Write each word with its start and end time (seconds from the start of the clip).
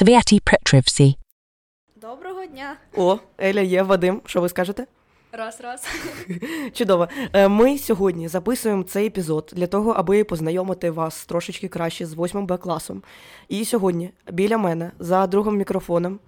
Sviati 0.00 0.40
Petrivsi. 0.40 1.14
Доброго 1.96 2.46
дня. 2.46 2.76
О, 2.96 3.18
Еля 3.38 3.60
є, 3.60 3.82
Вадим, 3.82 4.20
що 4.26 4.40
ви 4.40 4.48
скажете? 4.48 4.86
Раз, 5.32 5.60
раз. 5.60 5.86
Чудово. 6.72 7.08
Е, 7.32 7.48
Ми 7.48 7.78
сьогодні 7.78 8.28
записуємо 8.28 8.82
цей 8.82 9.06
епізод 9.06 9.52
для 9.56 9.66
того, 9.66 9.90
аби 9.90 10.24
познайомити 10.24 10.90
вас 10.90 11.26
трошечки 11.26 11.68
краще 11.68 12.06
з 12.06 12.14
8 12.14 12.46
Б 12.46 12.56
класом. 12.56 13.02
І 13.48 13.64
сьогодні 13.64 14.10
біля 14.30 14.58
мене 14.58 14.92
за 14.98 15.26
другим 15.26 15.56
мікрофоном, 15.56 16.20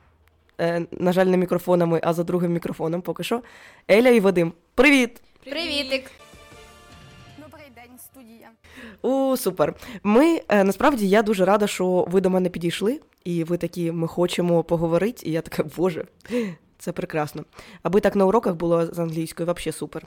е, 0.61 0.87
на 0.91 1.13
жаль, 1.13 1.27
не 1.27 1.37
мікрофонами, 1.37 2.01
а 2.03 2.13
за 2.13 2.25
другим 2.25 2.53
мікрофоном 2.53 3.03
поки 3.03 3.23
що, 3.23 3.43
Еля 3.89 4.09
і 4.09 4.21
Вадим. 4.21 4.53
Привіт! 4.75 5.23
Привітик. 5.45 6.11
Добрий 7.39 7.67
день, 7.75 7.99
студія. 7.99 8.49
О, 9.03 9.37
супер. 9.37 9.75
Ми 10.03 10.41
е, 10.49 10.65
насправді 10.65 11.09
я 11.09 11.23
дуже 11.23 11.45
рада, 11.45 11.67
що 11.67 12.07
ви 12.09 12.21
до 12.21 12.31
мене 12.31 12.49
підійшли, 12.49 13.01
і 13.25 13.45
ви 13.45 13.57
такі, 13.57 13.93
ми 13.93 14.09
хочемо 14.09 14.63
поговорити. 14.65 15.27
І 15.27 15.33
я 15.33 15.41
така, 15.41 15.65
боже, 15.77 16.05
це 16.79 16.93
прекрасно. 16.93 17.45
Аби 17.83 18.01
так 18.01 18.17
на 18.17 18.27
уроках 18.27 18.55
було 18.55 18.87
з 18.87 18.99
англійською, 18.99 19.53
взагалі 19.53 19.73
супер. 19.73 20.07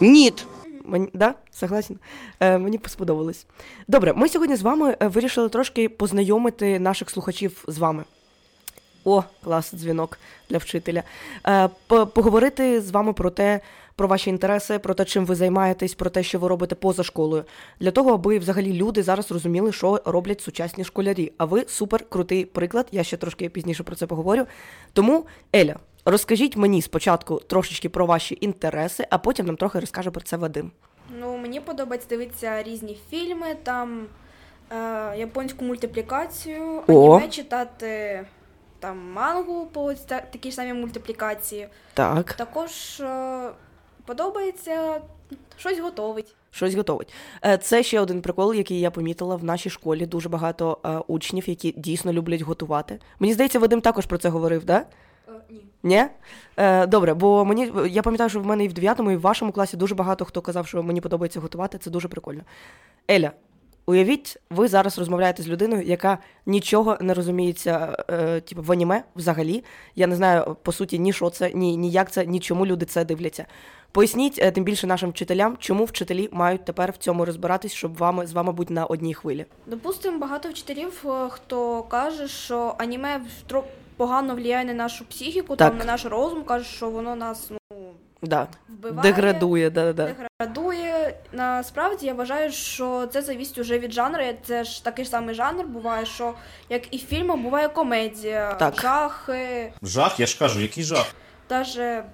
Ніт. 0.00 0.46
Мені, 0.84 1.08
да, 1.14 1.34
согласен. 1.50 1.98
Е, 2.40 2.58
мені 2.58 2.80
сподобалось. 2.86 3.46
Добре, 3.88 4.12
ми 4.12 4.28
сьогодні 4.28 4.56
з 4.56 4.62
вами 4.62 4.96
е, 5.00 5.08
вирішили 5.08 5.48
трошки 5.48 5.88
познайомити 5.88 6.78
наших 6.78 7.10
слухачів 7.10 7.64
з 7.68 7.78
вами. 7.78 8.04
О, 9.04 9.22
клас, 9.44 9.74
дзвінок 9.74 10.18
для 10.50 10.58
вчителя. 10.58 11.02
Е, 11.46 11.68
поговорити 11.88 12.80
з 12.80 12.90
вами 12.90 13.12
про 13.12 13.30
те, 13.30 13.60
про 13.98 14.08
ваші 14.08 14.30
інтереси, 14.30 14.78
про 14.78 14.94
те, 14.94 15.04
чим 15.04 15.26
ви 15.26 15.34
займаєтесь, 15.34 15.94
про 15.94 16.10
те, 16.10 16.22
що 16.22 16.38
ви 16.38 16.48
робите 16.48 16.74
поза 16.74 17.02
школою, 17.02 17.44
для 17.80 17.90
того, 17.90 18.10
аби 18.14 18.38
взагалі 18.38 18.72
люди 18.72 19.02
зараз 19.02 19.30
розуміли, 19.30 19.72
що 19.72 20.00
роблять 20.04 20.40
сучасні 20.40 20.84
школярі. 20.84 21.32
А 21.38 21.44
ви 21.44 21.64
супер 21.68 22.04
крутий 22.08 22.44
приклад. 22.44 22.86
Я 22.92 23.02
ще 23.04 23.16
трошки 23.16 23.48
пізніше 23.48 23.82
про 23.82 23.96
це 23.96 24.06
поговорю. 24.06 24.46
Тому, 24.92 25.26
Еля, 25.52 25.76
розкажіть 26.04 26.56
мені 26.56 26.82
спочатку 26.82 27.36
трошечки 27.46 27.88
про 27.88 28.06
ваші 28.06 28.38
інтереси, 28.40 29.06
а 29.10 29.18
потім 29.18 29.46
нам 29.46 29.56
трохи 29.56 29.80
розкаже 29.80 30.10
про 30.10 30.20
це 30.20 30.36
Вадим. 30.36 30.70
Ну, 31.20 31.36
мені 31.36 31.60
подобається 31.60 32.08
дивитися 32.08 32.62
різні 32.62 32.98
фільми, 33.10 33.46
там 33.62 34.06
е, 34.72 35.18
японську 35.18 35.64
мультиплікацію, 35.64 36.82
О. 36.86 37.12
аніме 37.16 37.28
читати 37.30 38.20
там 38.80 39.12
мангу 39.12 39.66
по 39.66 39.94
та- 39.94 40.20
такій 40.20 40.50
ж 40.50 40.56
самій 40.56 40.72
мультиплікації. 40.72 41.68
Так, 41.94 42.32
Також 42.32 43.00
е, 43.00 43.48
подобається 44.08 45.00
щось 45.56 45.78
готовить. 45.78 46.34
щось 46.50 46.74
готовить. 46.74 47.14
Е, 47.44 47.58
Це 47.58 47.82
ще 47.82 48.00
один 48.00 48.22
прикол, 48.22 48.54
який 48.54 48.80
я 48.80 48.90
помітила 48.90 49.36
в 49.36 49.44
нашій 49.44 49.70
школі. 49.70 50.06
Дуже 50.06 50.28
багато 50.28 50.78
е, 50.84 50.98
учнів, 51.06 51.48
які 51.48 51.74
дійсно 51.76 52.12
люблять 52.12 52.40
готувати. 52.40 53.00
Мені 53.18 53.32
здається, 53.32 53.58
Вадим 53.58 53.80
також 53.80 54.06
про 54.06 54.18
це 54.18 54.28
говорив, 54.28 54.64
так? 54.64 54.86
Да? 55.26 55.32
ні. 55.50 55.60
Ні? 55.82 56.04
Е, 56.56 56.86
добре, 56.86 57.14
бо 57.14 57.44
мені 57.44 57.72
я 57.88 58.02
пам'ятаю, 58.02 58.30
що 58.30 58.40
в 58.40 58.46
мене 58.46 58.64
і 58.64 58.68
в 58.68 58.72
9 58.72 58.98
і 58.98 59.02
в 59.02 59.20
вашому 59.20 59.52
класі 59.52 59.76
дуже 59.76 59.94
багато 59.94 60.24
хто 60.24 60.40
казав, 60.40 60.66
що 60.66 60.82
мені 60.82 61.00
подобається 61.00 61.40
готувати. 61.40 61.78
Це 61.78 61.90
дуже 61.90 62.08
прикольно. 62.08 62.42
Еля, 63.08 63.32
уявіть, 63.88 64.36
ви 64.50 64.68
зараз 64.68 64.98
розмовляєте 64.98 65.42
з 65.42 65.48
людиною, 65.48 65.82
яка 65.82 66.18
нічого 66.46 66.98
не 67.00 67.14
розуміється, 67.14 68.04
е, 68.10 68.40
типу, 68.40 68.62
в 68.62 68.72
аніме 68.72 69.02
взагалі. 69.16 69.64
Я 69.96 70.06
не 70.06 70.16
знаю 70.16 70.56
по 70.62 70.72
суті 70.72 70.98
ні 70.98 71.12
що 71.12 71.30
це, 71.30 71.50
ні, 71.54 71.76
ні 71.76 71.90
як 71.90 72.10
це, 72.10 72.26
ні 72.26 72.40
чому 72.40 72.66
люди 72.66 72.86
це 72.86 73.04
дивляться. 73.04 73.46
Поясніть 73.92 74.38
е, 74.42 74.50
тим 74.50 74.64
більше 74.64 74.86
нашим 74.86 75.10
вчителям, 75.10 75.56
чому 75.58 75.84
вчителі 75.84 76.28
мають 76.32 76.64
тепер 76.64 76.90
в 76.92 76.96
цьому 76.96 77.24
розбиратись, 77.24 77.72
щоб 77.72 77.96
вами 77.96 78.26
з 78.26 78.32
вами 78.32 78.52
бути 78.52 78.74
на 78.74 78.86
одній 78.86 79.14
хвилі. 79.14 79.46
Допустимо, 79.66 80.18
багато 80.18 80.48
вчителів, 80.48 81.04
е, 81.06 81.28
хто 81.30 81.82
каже, 81.82 82.28
що 82.28 82.74
аніме 82.78 83.20
погано 83.96 84.34
впливає 84.34 84.64
на 84.64 84.74
нашу 84.74 85.04
психіку, 85.04 85.56
Так. 85.56 85.68
там 85.68 85.78
на 85.78 85.84
наш 85.84 86.04
розум, 86.04 86.44
каже, 86.44 86.64
що 86.64 86.90
воно 86.90 87.16
нас 87.16 87.50
ну, 87.50 87.58
Да. 88.22 88.46
вбиває. 88.68 89.02
Деградує, 89.02 89.70
да, 89.70 89.92
да. 89.92 90.06
деградує. 90.38 91.14
Насправді 91.32 92.06
я 92.06 92.14
вважаю, 92.14 92.52
що 92.52 93.06
це 93.12 93.22
завість 93.22 93.58
уже 93.58 93.78
від 93.78 93.92
жанру. 93.92 94.22
Це 94.44 94.64
ж 94.64 94.84
такий 94.84 95.04
ж 95.04 95.10
самий 95.10 95.34
жанр 95.34 95.64
буває, 95.66 96.06
що 96.06 96.34
як 96.68 96.94
і 96.94 96.96
в 96.96 97.00
фільмах 97.06 97.36
буває 97.36 97.68
комедія, 97.68 98.54
Так. 98.54 98.80
жахи, 98.80 99.72
Жах, 99.82 100.20
я 100.20 100.26
ж 100.26 100.38
кажу, 100.38 100.60
який 100.60 100.84
жах. 100.84 101.06
даже 101.48 102.04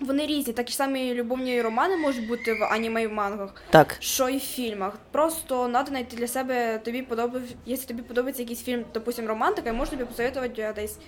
вони 0.00 0.26
різні, 0.26 0.52
такі 0.52 0.70
ж 0.70 0.76
самі 0.76 1.14
любовні 1.14 1.62
романи 1.62 1.96
можуть 1.96 2.28
бути 2.28 2.52
в 2.54 2.64
аніме 2.64 3.02
і 3.02 3.06
в 3.06 3.12
мангах, 3.12 3.54
Так. 3.70 3.96
що 4.00 4.28
і 4.28 4.36
в 4.36 4.40
фільмах. 4.40 4.92
Просто 5.10 5.68
треба 5.68 5.86
знайти 5.86 6.16
для 6.16 6.28
себе 6.28 6.78
тобі 6.78 7.02
подобається, 7.02 7.54
якщо 7.66 7.88
тобі 7.88 8.02
подобається 8.02 8.42
якийсь 8.42 8.62
фільм, 8.62 8.84
допустим, 8.94 9.26
романтика, 9.26 9.68
я 9.68 9.74
можу 9.74 9.90
тобі 9.90 10.04
посоветувати 10.04 10.62
е, 10.62 10.72
десь. 10.76 10.98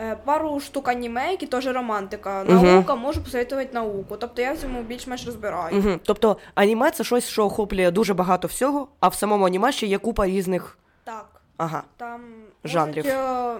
е, 0.00 0.16
Пару 0.24 0.60
штук 0.60 0.88
аніме, 0.88 1.30
які 1.30 1.46
теж 1.46 1.66
романтика. 1.66 2.44
Наука 2.44 2.94
можу 2.94 3.20
посоветувати 3.22 3.70
науку. 3.74 4.16
Тобто 4.16 4.42
я 4.42 4.52
в 4.52 4.58
цьому 4.58 4.82
більш-менш 4.82 5.26
розбираю. 5.26 5.78
Угу. 5.78 5.90
Тобто 6.02 6.36
аніме 6.54 6.90
це 6.90 7.04
щось, 7.04 7.28
що 7.28 7.44
охоплює 7.44 7.90
дуже 7.90 8.14
багато 8.14 8.48
всього, 8.48 8.88
а 9.00 9.08
в 9.08 9.14
самому 9.14 9.46
аніме 9.46 9.72
ще 9.72 9.86
є 9.86 9.98
купа 9.98 10.26
різних. 10.26 10.78
Так. 11.04 11.26
Ага. 11.56 11.82
Там 11.96 12.20
Жанрів. 12.64 13.04
можуть 13.04 13.18
е, 13.18 13.54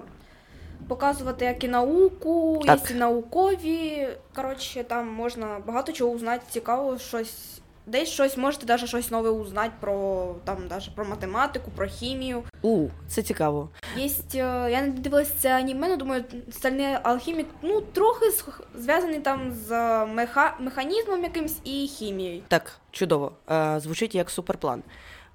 показувати 0.89 1.45
як 1.45 1.65
і 1.65 1.69
науку, 1.69 2.63
Так. 2.67 2.91
і 2.91 2.95
наукові. 2.95 4.09
Коротше, 4.35 4.85
там 4.85 5.09
можна 5.09 5.59
багато 5.67 5.93
чого 5.93 6.11
узнати, 6.13 6.43
цікаво, 6.51 6.99
щось. 6.99 7.61
Десь 7.89 8.09
щось 8.09 8.37
можете 8.37 8.67
навіть 8.67 8.87
щось 8.89 9.11
нове 9.11 9.31
узнати 9.31 9.71
про 9.81 10.35
там 10.45 10.69
даже 10.69 10.91
про 10.91 11.05
математику, 11.05 11.71
про 11.77 11.87
хімію. 11.87 12.43
У, 12.63 12.89
це 13.09 13.23
цікаво. 13.23 13.69
Єсть, 13.97 14.35
е, 14.35 14.69
я 14.71 14.83
не 14.83 14.89
дивилася 14.89 15.33
це 15.39 15.57
аніме, 15.57 15.87
але 15.87 15.97
думаю, 15.97 16.25
стальний 16.51 16.87
алхімік 17.03 17.47
ну 17.63 17.81
трохи 17.81 18.27
сх- 18.27 18.61
зв'язаний 18.79 19.21
там 19.21 19.53
з 19.53 19.71
меха... 20.07 20.57
механізмом 20.61 21.23
якимсь 21.23 21.57
і 21.65 21.71
хімією. 21.87 22.43
Так, 22.49 22.73
чудово. 22.91 23.33
Е, 23.51 23.81
звучить 23.81 24.15
як 24.15 24.31
суперплан. 24.31 24.83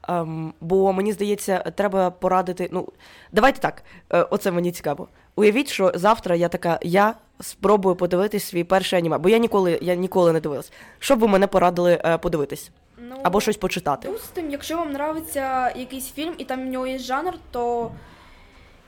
Ем, 0.08 0.54
бо 0.62 0.94
мені 0.94 1.14
здається, 1.14 1.60
треба 1.60 2.12
порадити. 2.12 2.70
Ну, 2.72 2.88
давайте 3.32 3.60
так. 3.60 3.84
Е, 4.14 4.22
оце 4.22 4.52
мені 4.52 4.72
цікаво. 4.72 5.08
Уявіть, 5.36 5.70
що 5.70 5.92
завтра 5.96 6.36
я 6.36 6.50
така, 6.50 6.80
я 6.82 7.16
спробую 7.40 7.96
подивитись 7.96 8.44
свій 8.44 8.64
перший 8.64 9.00
аніме, 9.00 9.18
бо 9.18 9.30
я 9.30 9.38
ніколи, 9.38 9.80
я 9.82 9.96
ніколи 9.96 10.34
не 10.34 10.40
дивилась. 10.40 10.72
Що 11.00 11.16
б 11.16 11.20
ви 11.20 11.28
мене 11.28 11.48
порадили 11.48 12.02
е, 12.06 12.18
подивитись? 12.18 12.72
Ну, 12.98 13.16
Або 13.24 13.42
щось 13.42 13.58
почитати. 13.58 14.08
Допустим, 14.08 14.52
якщо 14.52 14.78
вам 14.78 14.92
подобається 14.92 15.70
якийсь 15.76 16.12
фільм 16.12 16.34
і 16.38 16.46
там 16.46 16.62
в 16.62 16.66
нього 16.66 16.88
є 16.88 16.98
жанр, 16.98 17.34
то 17.52 17.92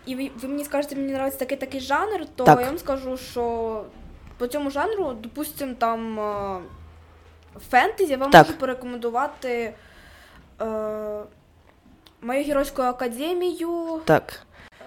і 0.05 0.15
ви, 0.15 0.31
ви 0.41 0.47
мені 0.47 0.63
скажете, 0.63 0.95
мені 0.95 1.07
подобається 1.07 1.39
такий 1.39 1.57
такий 1.57 1.81
жанр, 1.81 2.25
то 2.35 2.43
Так. 2.43 2.59
я 2.59 2.65
вам 2.65 2.77
скажу, 2.77 3.17
що 3.17 3.83
по 4.37 4.47
цьому 4.47 4.69
жанру, 4.69 5.13
допустим, 5.13 5.75
там 5.75 6.19
е, 6.19 6.59
фентезі, 7.69 8.11
я 8.11 8.17
вам 8.17 8.31
Так. 8.31 8.47
можу 8.47 8.59
порекомендувати 8.59 9.73
е, 10.63 11.23
мою 12.21 12.43
геройську 12.43 12.81
академію. 12.81 14.01
Так. 14.05 14.39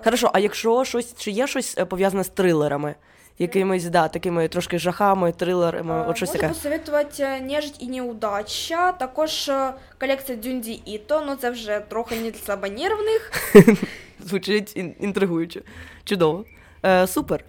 Хорошо, 0.05 0.31
а 0.33 0.39
якщо 0.39 0.85
щось, 0.85 1.15
чи 1.19 1.31
є 1.31 1.47
щось 1.47 1.79
е, 1.79 1.85
пов'язане 1.85 2.25
з 2.25 2.29
трилерами? 2.29 2.95
Якимись, 3.39 3.85
да, 3.85 4.09
такими 4.09 4.49
трошки 4.49 4.79
жахами, 4.79 5.33
трилерами, 5.33 5.95
Е, 5.95 6.05
от 6.09 6.17
щось 6.17 6.35
Можу 6.35 6.49
посоветувати 6.49 7.41
«Нежить 7.41 7.77
і 7.83 7.87
неудача, 7.87 8.93
також 8.93 9.49
е, 9.49 9.73
колекція 10.01 10.39
Дюнді 10.39 10.83
Іто, 10.85 11.23
ну 11.27 11.37
це 11.37 11.51
вже 11.51 11.81
трохи 11.89 12.17
не 12.21 12.31
для 12.31 12.39
слабонервних. 12.39 13.33
Звучить 14.21 14.77
ін- 14.77 14.95
інтригуюче. 15.01 15.63
Чудово. 16.05 16.45
Е, 16.85 17.07
супер. 17.07 17.45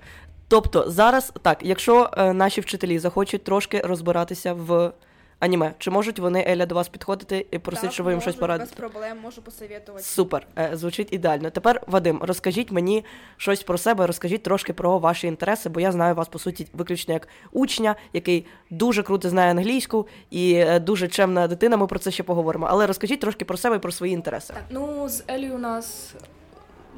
Тобто, 0.47 0.91
зараз 0.91 1.33
так, 1.41 1.57
якщо 1.61 2.09
е, 2.17 2.33
наші 2.33 2.61
вчителі 2.61 2.99
захочуть 2.99 3.43
трошки 3.43 3.79
розбиратися 3.79 4.53
в 4.53 4.91
аніме, 5.39 5.73
чи 5.77 5.91
можуть 5.91 6.19
вони 6.19 6.45
Еля 6.47 6.65
до 6.65 6.75
вас 6.75 6.89
підходити 6.89 7.45
і 7.51 7.59
просити, 7.59 7.87
Так, 7.87 7.93
щоб 7.93 8.05
ви 8.05 8.11
їм 8.11 8.21
щось 8.21 8.35
порадити? 8.35 8.69
Без 8.69 8.77
проблем 8.77 9.17
можу 9.21 9.41
посоветувати. 9.41 10.03
Супер, 10.03 10.47
е, 10.59 10.69
звучить 10.73 11.13
ідеально. 11.13 11.49
Тепер, 11.49 11.81
Вадим, 11.87 12.19
розкажіть 12.23 12.71
мені 12.71 13.05
щось 13.37 13.63
про 13.63 13.77
себе, 13.77 14.07
розкажіть 14.07 14.43
трошки 14.43 14.73
про 14.73 14.99
ваші 14.99 15.27
інтереси, 15.27 15.69
бо 15.69 15.79
я 15.79 15.91
знаю 15.91 16.15
вас 16.15 16.27
по 16.27 16.39
суті 16.39 16.67
виключно 16.73 17.13
як 17.13 17.27
учня, 17.51 17.95
який 18.13 18.45
дуже 18.69 19.03
круто 19.03 19.29
знає 19.29 19.51
англійську 19.51 20.07
і 20.29 20.53
е, 20.53 20.79
дуже 20.79 21.07
чемна 21.07 21.47
дитина. 21.47 21.77
Ми 21.77 21.87
про 21.87 21.99
це 21.99 22.11
ще 22.11 22.23
поговоримо. 22.23 22.67
Але 22.69 22.87
розкажіть 22.87 23.19
трошки 23.19 23.45
про 23.45 23.57
себе 23.57 23.75
і 23.75 23.79
про 23.79 23.91
свої 23.91 24.13
інтереси. 24.13 24.53
Так, 24.53 24.63
ну 24.69 25.09
з 25.09 25.23
Елі 25.29 25.51
у 25.51 25.57
нас 25.57 26.13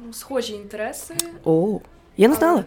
ну, 0.06 0.12
схожі 0.12 0.52
інтереси, 0.52 1.14
О, 1.44 1.80
я 2.16 2.28
не 2.28 2.34
знала. 2.34 2.52
але 2.54 2.64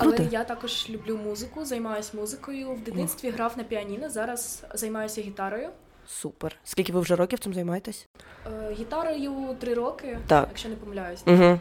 Круто. 0.00 0.22
я 0.30 0.44
також 0.44 0.86
люблю 0.90 1.16
музику, 1.16 1.64
займаюся 1.64 2.16
музикою. 2.16 2.70
В 2.72 2.80
дитинстві 2.80 3.30
грав 3.30 3.52
на 3.56 3.64
піаніно, 3.64 4.10
зараз 4.10 4.64
займаюся 4.74 5.20
гітарою. 5.20 5.68
Супер. 6.06 6.56
Скільки 6.64 6.92
ви 6.92 7.00
вже 7.00 7.16
років 7.16 7.38
цим 7.38 7.54
займаєтесь? 7.54 8.08
Е, 8.46 8.72
гітарою 8.72 9.56
три 9.60 9.74
роки, 9.74 10.18
Так. 10.26 10.46
якщо 10.48 10.68
не 10.68 10.76
помиляюсь. 10.76 11.22
Угу. 11.26 11.58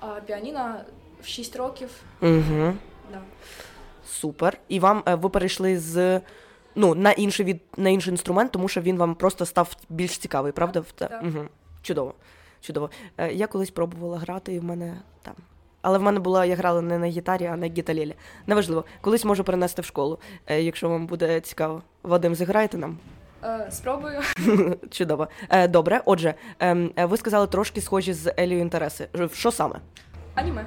А 0.00 0.06
піаніно 0.06 0.74
в 1.22 1.26
6 1.26 1.56
років. 1.56 1.90
Угу. 2.22 2.74
Да. 3.12 3.20
Супер. 4.06 4.58
І 4.68 4.80
вам 4.80 5.02
е, 5.06 5.14
ви 5.14 5.28
перейшли 5.28 5.78
з 5.78 6.20
ну, 6.74 6.94
на 6.94 7.12
інший 7.12 7.46
від 7.46 7.60
на 7.76 7.90
інший 7.90 8.10
інструмент, 8.10 8.52
тому 8.52 8.68
що 8.68 8.80
він 8.80 8.96
вам 8.96 9.14
просто 9.14 9.46
став 9.46 9.76
більш 9.88 10.18
цікавий, 10.18 10.52
правда? 10.52 10.84
Так. 10.94 11.22
Угу. 11.22 11.44
Чудово. 11.82 12.14
Чудово. 12.60 12.90
Е, 13.18 13.32
Я 13.32 13.46
колись 13.46 13.70
пробувала 13.70 14.18
грати, 14.18 14.54
і 14.54 14.58
в 14.58 14.64
мене 14.64 15.00
там 15.22 15.34
Але 15.82 15.98
в 15.98 16.02
мене 16.02 16.20
була, 16.20 16.44
я 16.44 16.56
грала 16.56 16.80
не 16.80 16.98
на 16.98 17.06
гітарі, 17.06 17.46
а 17.46 17.56
на 17.56 17.66
гіталілі. 17.66 18.14
Неважливо. 18.46 18.84
Колись 19.00 19.24
можу 19.24 19.44
перенести 19.44 19.82
в 19.82 19.84
школу, 19.84 20.18
е, 20.46 20.62
якщо 20.62 20.88
вам 20.88 21.06
буде 21.06 21.40
цікаво. 21.40 21.82
Вадим, 22.02 22.34
зіграєте 22.34 22.78
нам? 22.78 22.98
Е, 23.44 23.66
спробую. 23.70 24.20
Чудово. 24.90 25.28
Е, 25.50 25.68
добре, 25.68 26.00
отже, 26.04 26.34
ем, 26.60 26.90
е, 26.98 27.06
ви 27.06 27.16
сказали 27.16 27.46
трошки 27.46 27.80
схожі 27.80 28.12
з 28.12 28.32
Елією 28.38 28.60
інтереси. 28.62 29.08
Що 29.34 29.52
саме? 29.52 29.74
Аніме. 30.34 30.64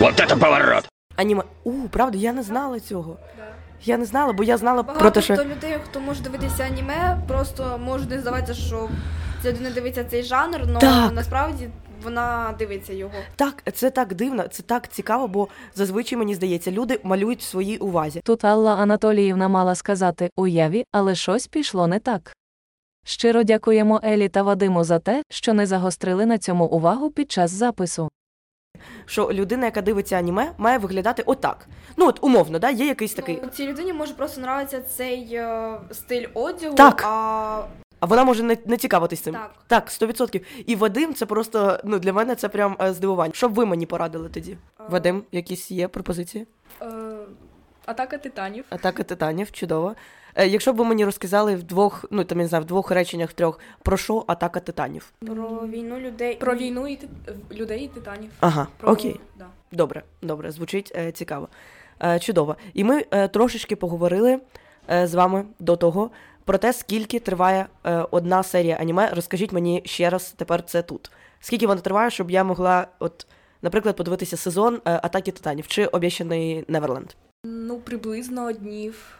Вот 0.00 0.20
это 0.20 0.38
поворот! 0.38 0.88
Аніме. 1.16 1.42
У, 1.64 1.72
правда, 1.72 2.18
я 2.18 2.32
не 2.32 2.42
знала 2.42 2.80
цього. 2.80 3.16
Да. 3.36 3.44
Я 3.84 3.96
не 3.96 4.04
знала, 4.04 4.32
бо 4.32 4.44
я 4.44 4.56
знала 4.56 4.82
Багато 4.82 5.00
про 5.00 5.10
те, 5.10 5.22
що. 5.22 5.34
хто 5.34 5.44
людей, 5.44 5.78
хто 5.84 6.00
може 6.00 6.22
дивитися 6.22 6.62
аніме, 6.64 7.18
просто 7.28 7.80
може 7.84 8.06
не 8.06 8.20
здаватися, 8.20 8.54
що 8.54 8.88
ця 9.42 9.52
людина 9.52 9.70
дивиться 9.70 10.04
цей 10.04 10.22
жанр, 10.22 10.60
але 10.68 10.78
Так. 10.78 11.12
насправді 11.12 11.68
вона 12.02 12.54
дивиться 12.58 12.92
його. 12.92 13.12
Так, 13.36 13.62
це 13.72 13.90
так 13.90 14.14
дивно, 14.14 14.48
це 14.48 14.62
так 14.62 14.88
цікаво, 14.88 15.28
бо 15.28 15.48
зазвичай 15.74 16.18
мені 16.18 16.34
здається, 16.34 16.70
люди 16.70 17.00
малюють 17.02 17.40
в 17.40 17.42
своїй 17.42 17.78
увазі. 17.78 18.20
Тут 18.24 18.44
Алла 18.44 18.74
Анатоліївна 18.76 19.48
мала 19.48 19.74
сказати 19.74 20.30
уяві, 20.36 20.84
але 20.92 21.14
щось 21.14 21.46
пішло 21.46 21.86
не 21.86 21.98
так. 21.98 22.32
Щиро 23.04 23.42
дякуємо 23.42 24.00
Елі 24.04 24.28
та 24.28 24.42
Вадиму 24.42 24.84
за 24.84 24.98
те, 24.98 25.22
що 25.30 25.54
не 25.54 25.66
загострили 25.66 26.26
на 26.26 26.38
цьому 26.38 26.64
увагу 26.66 27.10
під 27.10 27.32
час 27.32 27.50
запису. 27.50 28.08
Що 29.06 29.32
людина, 29.32 29.64
яка 29.64 29.82
дивиться 29.82 30.16
аніме, 30.16 30.52
має 30.58 30.78
виглядати 30.78 31.22
отак. 31.26 31.68
Ну 31.96 32.06
от 32.06 32.18
умовно, 32.24 32.58
да, 32.58 32.70
є 32.70 32.86
якийсь 32.86 33.14
такий. 33.14 33.38
Ну, 33.42 33.48
цій 33.48 33.66
людині 33.66 33.92
може 33.92 34.14
просто 34.14 34.40
нравитися 34.40 34.80
цей 34.80 35.34
е, 35.34 35.78
стиль 35.92 36.26
одягу, 36.34 36.74
Так. 36.74 37.02
а 37.06 37.64
А 38.02 38.06
вона 38.06 38.24
може 38.24 38.42
не, 38.42 38.56
не 38.66 38.76
цікавитись 38.76 39.20
цим. 39.20 39.34
Так. 39.34 39.54
Так, 39.66 39.88
100%. 39.88 40.42
І 40.66 40.76
Вадим, 40.76 41.14
це 41.14 41.26
просто 41.26 41.80
ну 41.84 41.98
для 41.98 42.12
мене 42.12 42.34
це 42.34 42.48
прям 42.48 42.76
е, 42.80 42.92
здивування. 42.92 43.32
Що 43.34 43.48
б 43.48 43.54
ви 43.54 43.66
мені 43.66 43.86
порадили 43.86 44.28
тоді? 44.28 44.52
Е. 44.52 44.84
Вадим, 44.88 45.22
якісь 45.32 45.70
є 45.70 45.88
пропозиції? 45.88 46.46
Е, 46.82 46.86
Атака 47.86 48.18
титанів. 48.18 48.64
Атака 48.70 49.02
титанів, 49.02 49.52
чудово. 49.52 49.94
Е, 50.34 50.48
якщо 50.48 50.72
б 50.72 50.76
ви 50.76 50.84
мені 50.84 51.04
розказали 51.04 51.56
в 51.56 51.62
двох, 51.62 52.04
ну 52.10 52.24
там 52.24 52.38
я 52.38 52.44
не 52.44 52.48
знаю, 52.48 52.64
в 52.64 52.66
двох 52.66 52.90
реченнях 52.90 53.30
в 53.30 53.32
трьох, 53.32 53.58
про 53.82 53.96
що 53.96 54.24
атака 54.26 54.60
титанів? 54.60 55.12
про 55.26 55.66
війну 55.66 55.98
людей. 55.98 56.36
Про 56.36 56.54
війну 56.54 56.88
і 56.88 56.96
ти- 56.96 57.08
людей 57.52 57.84
і 57.84 57.88
титанів. 57.88 58.30
Ага, 58.40 58.66
Про... 58.76 58.92
окей. 58.92 59.20
Да. 59.38 59.46
Добре, 59.72 60.02
добре, 60.22 60.50
звучить 60.50 60.92
е, 60.96 61.12
цікаво. 61.12 61.48
Е, 62.04 62.18
чудово. 62.18 62.56
І 62.74 62.84
ми 62.84 63.04
е, 63.10 63.28
трошечки 63.28 63.76
поговорили 63.76 64.40
е, 64.90 65.06
з 65.06 65.14
вами 65.14 65.44
до 65.58 65.76
того 65.76 66.10
про 66.44 66.58
те, 66.58 66.72
скільки 66.72 67.20
триває 67.20 67.66
е, 67.84 68.06
одна 68.10 68.42
серія 68.42 68.76
аніме. 68.76 69.10
Розкажіть 69.10 69.52
мені 69.52 69.82
ще 69.84 70.10
раз 70.10 70.34
тепер 70.36 70.64
це 70.64 70.82
тут. 70.82 71.10
Скільки 71.40 71.66
вона 71.66 71.80
триває, 71.80 72.10
щоб 72.10 72.30
я 72.30 72.44
могла, 72.44 72.86
от, 72.98 73.26
наприклад, 73.62 73.96
подивитися 73.96 74.36
сезон 74.36 74.74
е, 74.74 75.00
Атаки 75.02 75.30
Титанів 75.32 75.66
чи 75.66 75.86
Обіщаний 75.86 76.64
Неверленд. 76.68 77.10
Ну, 77.44 77.78
приблизно 77.78 78.52
днів 78.52 79.18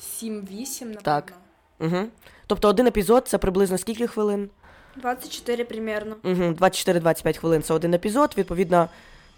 7-8, 0.00 0.84
напевно. 0.84 1.00
Так. 1.02 1.32
Угу. 1.80 2.06
Тобто 2.46 2.68
один 2.68 2.86
епізод 2.86 3.28
це 3.28 3.38
приблизно 3.38 3.78
скільки 3.78 4.06
хвилин? 4.06 4.50
24 4.96 5.64
примерно. 5.64 6.16
Угу. 6.24 6.42
24-25 6.42 7.38
хвилин 7.38 7.62
це 7.62 7.74
один 7.74 7.94
епізод. 7.94 8.34
Відповідно, 8.38 8.88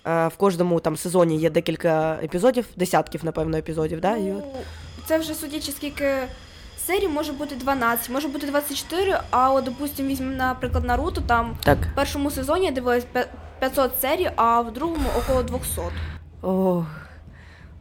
е, 0.07 0.29
в 0.29 0.37
кожному 0.37 0.81
там 0.81 0.97
сезоні 0.97 1.39
є 1.39 1.51
декілька 1.51 2.15
епізодів, 2.23 2.67
десятків, 2.77 3.25
напевно, 3.25 3.57
епізодів, 3.57 4.01
да? 4.01 4.17
І 4.17 4.33
от... 4.33 4.45
Ну, 4.55 4.63
це 5.07 5.19
вже 5.19 5.35
судячи, 5.35 5.73
скільки 5.73 6.29
серій 6.91 7.09
може 7.09 7.33
бути 7.33 7.55
12, 7.57 8.11
може 8.11 8.29
бути 8.29 8.47
24, 8.47 9.19
а 9.31 9.53
от, 9.53 9.65
допустим, 9.65 10.07
візьмемо, 10.07 10.37
наприклад, 10.37 10.85
Наруто, 10.85 11.21
там 11.21 11.57
Так. 11.65 11.79
в 11.79 11.95
першому 11.95 12.31
сезоні 12.31 12.65
я 12.67 12.71
дивилась 12.73 13.05
пе- 13.13 13.27
500 13.61 14.01
серій, 14.01 14.31
а 14.37 14.61
в 14.61 14.73
другому 14.73 15.05
около 15.19 15.43
200. 15.43 15.81
Ох, 16.43 16.87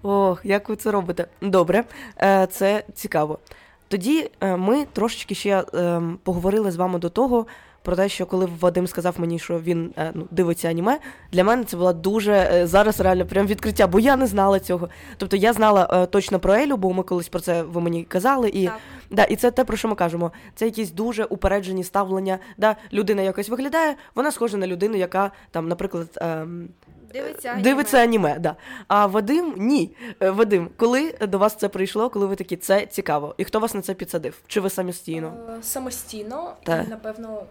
ох, 0.02 0.42
як 0.44 0.70
ви 0.70 0.76
це 0.76 0.92
робите? 0.92 1.28
Добре, 1.42 1.84
е, 2.22 2.48
це 2.52 2.84
цікаво. 2.94 3.40
Тоді 3.88 4.32
е, 4.42 4.56
ми 4.58 4.86
трошечки 4.86 5.36
ще 5.36 5.64
е, 5.74 6.02
поговорили 6.24 6.72
з 6.72 6.76
вами 6.76 7.00
до 7.00 7.10
того 7.10 7.46
про 7.82 7.96
те, 7.96 8.10
що 8.10 8.26
коли 8.26 8.50
Вадим 8.60 8.88
сказав 8.88 9.16
мені, 9.18 9.40
що 9.40 9.60
він 9.60 9.94
е, 9.98 10.12
ну, 10.14 10.28
дивиться 10.32 10.70
аніме, 10.70 11.00
для 11.32 11.44
мене 11.44 11.64
це 11.64 11.78
була 11.78 11.94
дуже 11.94 12.34
е, 12.34 12.68
зараз 12.68 13.00
реально 13.00 13.26
прям 13.26 13.48
відкриття, 13.48 13.88
бо 13.88 14.00
я 14.00 14.16
не 14.16 14.28
знала 14.28 14.60
цього. 14.60 14.90
Тобто 15.18 15.36
я 15.36 15.54
знала 15.54 15.90
е, 15.94 16.06
точно 16.06 16.40
про 16.40 16.54
Елю, 16.54 16.78
бо 16.78 16.94
ми 16.94 17.04
колись 17.04 17.30
про 17.30 17.40
це 17.40 17.64
ви 17.64 17.82
мені 17.82 18.04
казали, 18.04 18.50
і 18.50 18.66
Так. 18.66 18.78
Да, 19.12 19.24
і 19.24 19.36
це 19.36 19.52
те, 19.52 19.64
про 19.64 19.78
що 19.78 19.88
ми 19.88 19.96
кажемо. 19.96 20.32
Це 20.56 20.66
якісь 20.66 20.92
дуже 20.92 21.24
упереджені 21.26 21.84
ставлення. 21.84 22.40
Да, 22.58 22.76
людина 22.94 23.22
якось 23.22 23.50
виглядає, 23.50 23.96
вона 24.16 24.32
схожа 24.32 24.58
на 24.58 24.68
людину, 24.68 24.98
яка 24.98 25.32
там, 25.52 25.68
наприклад, 25.68 26.08
ем, 26.16 26.70
Дивиться 27.14 27.50
аніме. 27.50 27.64
дивиться 27.64 27.98
аніме. 27.98 28.40
Да. 28.40 28.56
А 28.88 29.06
Вадим 29.06 29.54
ні. 29.58 29.92
Вадим, 30.20 30.70
коли 30.78 31.14
до 31.22 31.38
вас 31.38 31.56
це 31.56 31.70
прийшло, 31.70 32.10
коли 32.10 32.26
ви 32.26 32.36
такі, 32.36 32.56
це 32.58 32.86
цікаво? 32.86 33.36
І 33.38 33.44
хто 33.44 33.60
вас 33.60 33.74
на 33.74 33.82
це 33.82 33.94
підсадив? 33.94 34.38
Чи 34.48 34.60
ви 34.62 34.70
самостійно? 34.70 35.34
Самостійно, 35.62 36.54
Так. 36.64 36.84
і, 36.88 36.90
напевно, 36.90 37.44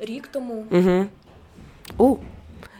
рік 0.00 0.26
тому. 0.26 0.66
Угу. 0.70 1.06
У. 1.98 2.16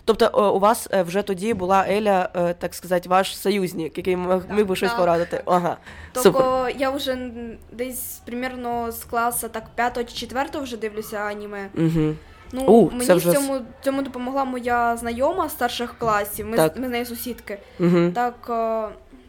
Тобто 0.07 0.25
е, 0.25 0.51
у 0.57 0.59
вас 0.59 0.89
е, 0.93 1.03
вже 1.03 1.23
тоді 1.23 1.55
була 1.55 1.87
Еля, 1.89 2.29
е, 2.37 2.55
так 2.55 2.75
сказати, 2.75 3.09
ваш 3.09 3.39
союзник, 3.39 3.99
який 3.99 4.17
міг, 4.17 4.43
міг 4.51 4.67
би 4.67 4.77
щось 4.77 4.89
так, 4.91 4.99
порадити. 4.99 5.37
так. 5.37 5.43
Ага. 5.47 5.77
Тобто 6.13 6.33
Супер. 6.33 6.75
я 6.79 6.91
вже 6.91 7.31
десь 7.73 8.21
примерно 8.25 8.93
з 8.93 9.05
класу 9.05 9.49
так 9.49 9.65
5 9.75 10.15
чи 10.15 10.27
4 10.27 10.61
вже 10.63 10.77
дивлюся 10.77 11.17
аніме. 11.17 11.69
Угу. 11.75 12.15
Ну, 12.53 12.63
У, 12.63 12.91
мені 12.91 13.05
це 13.07 13.15
вже 13.15 13.33
цьому, 13.33 13.61
цьому 13.81 14.03
допомогла 14.03 14.45
моя 14.45 14.97
знайома 14.97 15.49
з 15.49 15.53
старших 15.53 15.99
класів. 15.99 16.47
Ми, 16.47 16.57
Так. 16.57 16.77
ми 16.77 16.87
з 16.87 16.91
нею 16.91 17.07
сусідки. 17.07 17.59
Угу. 17.81 18.11
Так, 18.15 18.35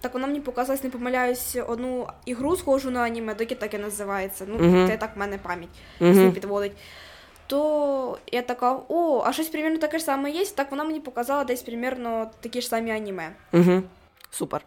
так 0.02 0.14
вона 0.14 0.28
мені 0.28 0.40
показалась, 0.40 0.84
не 0.84 0.90
помиляюсь, 0.90 1.58
одну 1.68 2.08
ігру 2.26 2.56
схожу 2.56 2.92
на 2.92 3.00
аніме, 3.00 3.34
доки 3.34 3.56
так 3.56 3.74
і 3.74 3.78
називається. 3.78 4.46
Ну, 4.48 4.68
Мгм. 4.68 4.88
це 4.88 4.98
так 4.98 5.16
в 5.16 5.20
мене 5.20 5.38
пам'ять 5.38 5.70
Угу. 6.02 6.22
угу. 6.22 6.32
підводить. 6.32 6.72
То 7.48 8.18
я 8.32 8.42
така, 8.42 8.80
о, 8.88 9.24
а 9.26 9.34
щось 9.34 9.50
примерно 9.50 9.78
таке 9.78 10.00
ж 10.00 10.04
саме 10.04 10.32
є. 10.32 10.46
Так 10.46 10.72
вона 10.72 10.84
мені 10.84 11.00
показала 11.00 11.44
десь 11.44 11.62
примерно 11.62 12.32
такі 12.42 12.62
ж 12.62 12.68
самі 12.68 12.92
аніме. 12.92 13.32
Угу. 13.54 13.84
Супер. 14.30 14.62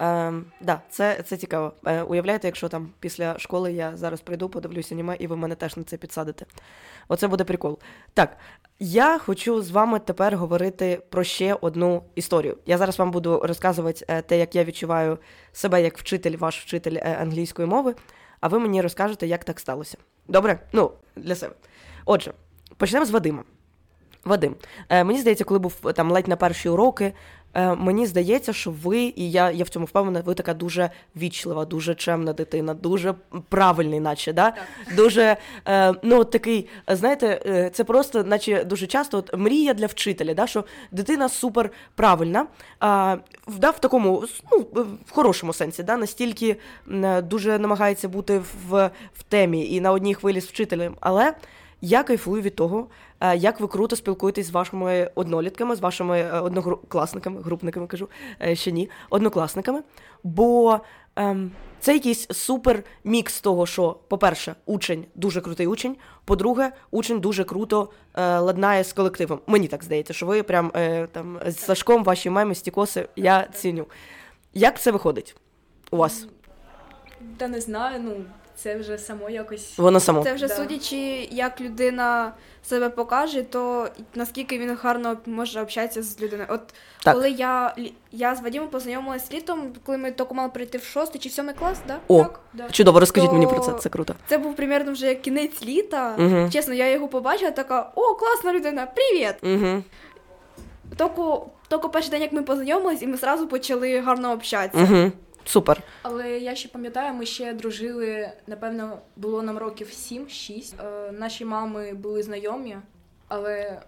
Ем, 0.00 0.46
да, 0.60 0.80
це, 0.90 1.22
це 1.24 1.36
цікаво. 1.36 1.72
Е, 1.86 2.02
уявляєте, 2.02 2.48
якщо 2.48 2.68
там 2.68 2.90
після 3.00 3.38
школи 3.38 3.72
я 3.72 3.96
зараз 3.96 4.20
прийду, 4.20 4.48
подивлюся 4.48 4.94
аніме, 4.94 5.16
і 5.18 5.26
ви 5.26 5.36
мене 5.36 5.54
теж 5.54 5.76
на 5.76 5.84
це 5.84 5.96
підсадите. 5.96 6.46
Оце 7.08 7.28
буде 7.28 7.44
прикол. 7.44 7.78
Так, 8.14 8.36
я 8.78 9.18
хочу 9.18 9.62
з 9.62 9.70
вами 9.70 9.98
тепер 9.98 10.36
говорити 10.36 11.02
про 11.08 11.24
ще 11.24 11.54
одну 11.60 12.02
історію. 12.14 12.56
Я 12.66 12.78
зараз 12.78 12.98
вам 12.98 13.10
буду 13.10 13.40
розказувати 13.44 14.04
е, 14.08 14.22
те, 14.22 14.38
як 14.38 14.54
я 14.54 14.64
відчуваю 14.64 15.18
себе 15.52 15.82
як 15.82 15.98
вчитель, 15.98 16.36
ваш 16.36 16.60
вчитель 16.60 16.96
е, 16.96 17.18
англійської 17.20 17.68
мови, 17.68 17.94
а 18.40 18.48
ви 18.48 18.58
мені 18.58 18.82
розкажете, 18.82 19.26
як 19.26 19.44
так 19.44 19.60
сталося. 19.60 19.98
Добре? 20.28 20.60
Ну, 20.72 20.92
для 21.16 21.34
себе. 21.34 21.54
Отже, 22.04 22.32
почнемо 22.76 23.06
з 23.06 23.10
Вадима. 23.10 23.44
Вадим, 24.24 24.54
е, 24.88 25.04
мені 25.04 25.20
здається, 25.20 25.44
коли 25.44 25.60
був 25.60 25.74
е, 25.86 25.92
там 25.92 26.10
ледь 26.10 26.28
на 26.28 26.36
перші 26.36 26.68
уроки, 26.68 27.12
е, 27.54 27.74
мені 27.74 28.06
здається, 28.06 28.52
що 28.52 28.70
ви, 28.70 28.98
і 28.98 29.30
я, 29.30 29.50
я 29.50 29.64
в 29.64 29.68
цьому 29.68 29.86
впевнена, 29.86 30.20
ви 30.20 30.34
така 30.34 30.54
дуже 30.54 30.90
вічлива, 31.16 31.64
дуже 31.64 31.94
чемна 31.94 32.32
дитина, 32.32 32.74
дуже 32.74 33.14
правильний, 33.48 34.00
наче, 34.00 34.32
да? 34.32 34.52
дуже 34.96 35.36
е, 35.68 35.94
ну, 36.02 36.20
от 36.20 36.30
такий, 36.30 36.68
знаєте, 36.88 37.42
е, 37.46 37.70
це 37.70 37.84
просто, 37.84 38.24
наче 38.24 38.64
дуже 38.64 38.86
часто 38.86 39.18
от, 39.18 39.36
мрія 39.36 39.74
для 39.74 39.86
вчителя, 39.86 40.34
да, 40.34 40.46
що 40.46 40.64
дитина 40.90 41.28
супер 41.28 41.70
правильна, 41.94 42.46
а, 42.80 43.16
да, 43.46 43.70
в 43.70 43.80
такому 43.80 44.24
ну, 44.52 44.66
в 45.06 45.10
хорошому 45.10 45.52
сенсі, 45.52 45.82
да, 45.82 45.96
настільки 45.96 46.56
е, 46.92 47.22
дуже 47.22 47.58
намагається 47.58 48.08
бути 48.08 48.38
в, 48.68 48.90
в 49.14 49.22
темі 49.28 49.66
і 49.66 49.80
на 49.80 49.92
одній 49.92 50.14
хвилі 50.14 50.40
з 50.40 50.46
вчителем. 50.46 50.96
Але 51.00 51.34
я 51.80 52.02
кайфую 52.02 52.42
від 52.42 52.56
того, 52.56 52.88
е, 53.20 53.36
як 53.36 53.60
ви 53.60 53.66
круто 53.66 53.96
спілкуєтесь 53.96 54.46
з 54.46 54.50
вашими 54.50 55.10
однолітками, 55.14 55.76
з 55.76 55.80
вашими 55.80 56.20
е, 56.20 56.40
однокласниками, 56.40 57.40
групниками 57.40 57.86
кажу, 57.86 58.08
е, 58.42 58.56
ще 58.56 58.72
ні, 58.72 58.90
однокласниками. 59.10 59.82
Бо 60.22 60.80
ем, 61.16 61.50
це 61.80 61.94
якийсь 61.94 62.26
супер 62.30 62.82
мікс 63.04 63.40
того, 63.40 63.66
що, 63.66 63.96
по-перше, 64.08 64.54
учень 64.66 65.04
дуже 65.14 65.40
крутий 65.40 65.66
учень. 65.66 65.96
По-друге, 66.24 66.72
учень 66.90 67.20
дуже 67.20 67.44
круто 67.44 67.90
е, 68.14 68.38
ладнає 68.38 68.84
з 68.84 68.92
колективом. 68.92 69.40
Мені 69.46 69.68
так 69.68 69.84
здається, 69.84 70.12
що 70.12 70.26
ви 70.26 70.42
прям 70.42 70.72
е, 70.76 71.06
там 71.06 71.38
з 71.46 71.58
Сашком, 71.58 72.04
ваші 72.04 72.30
меми, 72.30 72.54
стікоси, 72.54 73.08
я 73.16 73.48
ціню. 73.54 73.86
Як 74.54 74.80
це 74.80 74.92
виходить 74.92 75.36
у 75.90 75.96
вас? 75.96 76.26
Та 77.36 77.48
не 77.48 77.60
знаю, 77.60 78.00
ну, 78.02 78.24
це 78.62 78.76
вже 78.76 78.98
само 78.98 79.30
якось. 79.30 79.78
Воно 79.78 80.00
само. 80.00 80.24
Це 80.24 80.34
вже 80.34 80.48
Да. 80.48 80.54
судячи, 80.54 80.96
як 81.30 81.60
людина 81.60 82.32
себе 82.68 82.88
покаже, 82.88 83.42
то 83.42 83.88
наскільки 84.14 84.58
він 84.58 84.76
гарно 84.82 85.16
може 85.26 85.62
общатися 85.62 86.02
з 86.02 86.20
людиною. 86.20 86.48
От 86.52 86.60
Так. 87.04 87.14
коли 87.14 87.30
я, 87.30 87.74
я 88.12 88.34
з 88.34 88.40
Вадимом 88.40 88.68
познайомилась 88.68 89.32
літом, 89.32 89.72
коли 89.86 89.98
ми 89.98 90.12
тільки 90.12 90.34
мали 90.34 90.48
прийти 90.50 90.78
в 90.78 90.82
шостий 90.84 91.20
чи 91.20 91.28
в 91.28 91.32
сьомий 91.32 91.54
клас, 91.54 91.78
да? 91.88 91.98
О, 92.08 92.22
Так, 92.22 92.40
да. 92.52 92.70
чудово, 92.70 93.00
розкажіть 93.00 93.32
мені 93.32 93.46
про 93.46 93.58
це, 93.58 93.72
це 93.72 93.88
круто. 93.88 94.14
Це 94.26 94.38
був 94.38 94.56
примерно 94.56 94.92
вже 94.92 95.14
кінець 95.14 95.62
літа. 95.62 96.14
Мгм. 96.18 96.50
Чесно, 96.50 96.74
я 96.74 96.90
його 96.90 97.08
побачила, 97.08 97.50
така, 97.50 97.92
о, 97.94 98.14
класна 98.14 98.52
людина, 98.52 98.86
привіт! 98.86 99.34
Угу. 99.42 99.82
тільки, 100.98 101.22
тільки 101.68 101.88
перший 101.88 102.10
день, 102.10 102.22
як 102.22 102.32
ми 102.32 102.42
познайомились, 102.42 103.02
і 103.02 103.06
ми 103.06 103.14
одразу 103.14 103.46
почали 103.48 104.00
гарно 104.00 104.32
общатися. 104.32 104.84
Угу. 104.84 105.12
Супер. 105.44 105.82
Але 106.02 106.38
я 106.38 106.54
ще 106.54 106.68
пам'ятаю, 106.68 107.14
ми 107.14 107.26
ще 107.26 107.52
дружили, 107.52 108.32
напевно, 108.46 108.98
було 109.16 109.42
нам 109.42 109.58
років 109.58 109.86
7-6. 109.86 110.74
Е, 111.08 111.12
наші 111.12 111.44
мами 111.44 111.94
були 111.94 112.22
знайомі, 112.22 112.76
але 113.28 113.80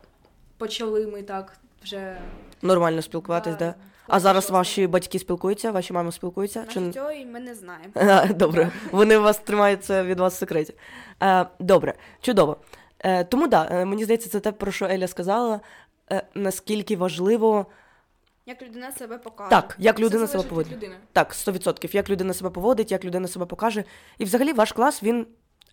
почали 0.58 1.06
ми 1.06 1.22
так 1.22 1.56
вже. 1.82 2.16
Нормально 2.62 3.02
спілкуватись, 3.02 3.56
да? 3.56 3.66
Да. 3.66 3.74
А 4.08 4.20
зараз 4.20 4.50
ваші 4.50 4.86
батьки 4.86 5.18
спілкуються, 5.18 5.70
ваші 5.70 5.92
мами 5.92 6.12
спілкуються? 6.12 6.60
На 6.60 6.66
Чи... 6.66 6.92
що 6.92 7.10
і 7.10 7.26
ми 7.26 7.40
не 7.40 7.54
знаємо. 7.54 7.92
А, 7.94 8.26
Добре, 8.26 8.70
вони 8.90 9.18
вас 9.18 9.38
тримаються 9.38 10.04
від 10.04 10.20
вас 10.20 10.34
в 10.34 10.38
секреті. 10.38 10.74
Е, 11.22 11.46
добре, 11.58 11.94
чудово. 12.20 12.56
Е, 13.00 13.24
тому 13.24 13.46
да, 13.46 13.68
е, 13.70 13.84
мені 13.84 14.04
здається, 14.04 14.30
це 14.30 14.40
те, 14.40 14.52
про 14.52 14.72
що 14.72 14.84
Еля 14.84 15.08
сказала. 15.08 15.60
Е, 16.12 16.22
наскільки 16.34 16.96
важливо 16.96 17.66
Як 18.46 18.62
людина 18.62 18.92
себе 18.92 19.18
покаже. 19.18 19.50
так, 19.50 19.76
як 19.78 19.98
людина 19.98 20.26
себе 20.26 20.32
залежить 20.32 20.48
поводить. 20.48 20.72
людини. 20.72 20.96
Так, 21.12 21.32
100%. 21.32 21.96
Як 21.96 22.10
людина 22.10 22.34
себе 22.34 22.50
поводить, 22.50 22.92
як 22.92 23.04
людина 23.04 23.28
себе 23.28 23.46
покаже. 23.46 23.84
І 24.18 24.24
взагалі 24.24 24.52
ваш 24.52 24.72
клас, 24.72 25.02
він, 25.02 25.26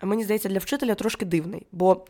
мені 0.04 0.24
здається, 0.24 0.50
для 0.50 0.60
вчителя 0.60 0.96
трошки 0.96 1.26
дивний. 1.26 1.68
Бо, 1.72 2.06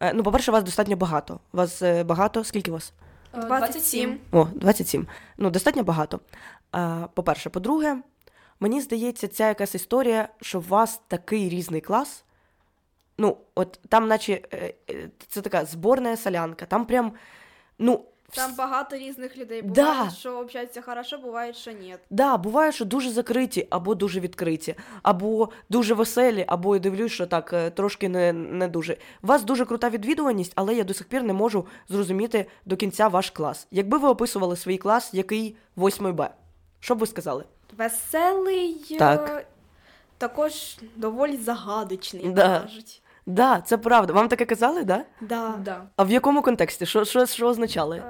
е, 0.00 0.12
ну, 0.12 0.22
по-перше, 0.22 0.52
вас 0.52 0.64
достатньо 0.64 0.96
багато. 0.96 1.40
Вас 1.52 1.82
е, 1.82 2.04
багато, 2.04 2.44
скільки 2.44 2.70
вас? 2.70 2.92
Е, 3.34 3.40
27. 3.42 4.18
О, 4.32 4.44
27. 4.54 5.06
Ну, 5.38 5.50
достатньо 5.50 5.82
багато. 5.82 6.20
А, 6.70 7.06
по-перше, 7.14 7.50
по-друге, 7.50 7.96
мені 8.60 8.80
здається, 8.80 9.28
ця 9.28 9.48
якась 9.48 9.74
історія, 9.74 10.28
що 10.40 10.58
у 10.58 10.62
вас 10.62 11.00
такий 11.08 11.48
різний 11.48 11.80
клас. 11.80 12.24
Ну, 13.18 13.36
от 13.54 13.80
там, 13.88 14.08
наче, 14.08 14.40
е, 14.52 14.74
е, 14.90 15.08
це 15.28 15.40
така 15.40 15.64
зборна 15.64 16.16
солянка, 16.16 16.66
там 16.66 16.86
прям, 16.86 17.12
ну, 17.78 18.04
Там 18.36 18.54
багато 18.54 18.96
різних 18.96 19.36
людей. 19.36 19.62
Да. 19.62 19.92
Буває, 19.92 20.10
що 20.10 20.38
общаються 20.38 20.82
хорошо, 20.82 21.18
буває, 21.18 21.52
що 21.54 21.72
ні. 21.72 21.96
Да, 22.10 22.36
буває, 22.36 22.72
що 22.72 22.84
дуже 22.84 23.10
закриті, 23.10 23.66
або 23.70 23.94
дуже 23.94 24.20
відкриті, 24.20 24.74
або 25.02 25.48
дуже 25.68 25.94
веселі, 25.94 26.44
або 26.48 26.74
я 26.76 26.80
дивлюсь, 26.80 27.12
що 27.12 27.26
так 27.26 27.52
е, 27.52 27.70
трошки 27.70 28.08
не, 28.08 28.32
не 28.32 28.68
дуже. 28.68 28.96
У 29.22 29.26
вас 29.26 29.42
дуже 29.44 29.64
крута 29.64 29.88
відвідуваність, 29.90 30.52
але 30.54 30.74
я 30.74 30.84
до 30.84 30.94
сих 30.94 31.08
пір 31.08 31.22
не 31.22 31.32
можу 31.32 31.66
зрозуміти 31.88 32.46
до 32.66 32.76
кінця 32.76 33.08
ваш 33.08 33.30
клас. 33.30 33.66
Якби 33.70 33.98
ви 33.98 34.08
описували 34.08 34.56
свій 34.56 34.78
клас, 34.78 35.14
який 35.14 35.56
8 35.76 36.12
Б, 36.16 36.30
що 36.80 36.94
б 36.94 36.98
ви 36.98 37.06
сказали? 37.06 37.44
Веселий, 37.78 38.96
Так. 38.98 39.28
е, 39.30 39.46
також 40.18 40.76
доволі 40.96 41.36
загадочний, 41.36 42.24
як 42.24 42.34
Да. 42.34 42.60
кажуть. 42.60 43.02
Да, 43.26 43.60
це 43.66 43.76
правда. 43.78 44.12
Вам 44.12 44.28
таке 44.28 44.44
казали, 44.44 44.84
да? 44.84 45.04
Да. 45.20 45.54
Да. 45.64 45.82
А 45.96 46.04
в 46.04 46.10
якому 46.10 46.42
контексті? 46.42 46.86
Що, 46.86 47.04
що, 47.04 47.26
що 47.26 47.48
означали? 47.48 48.02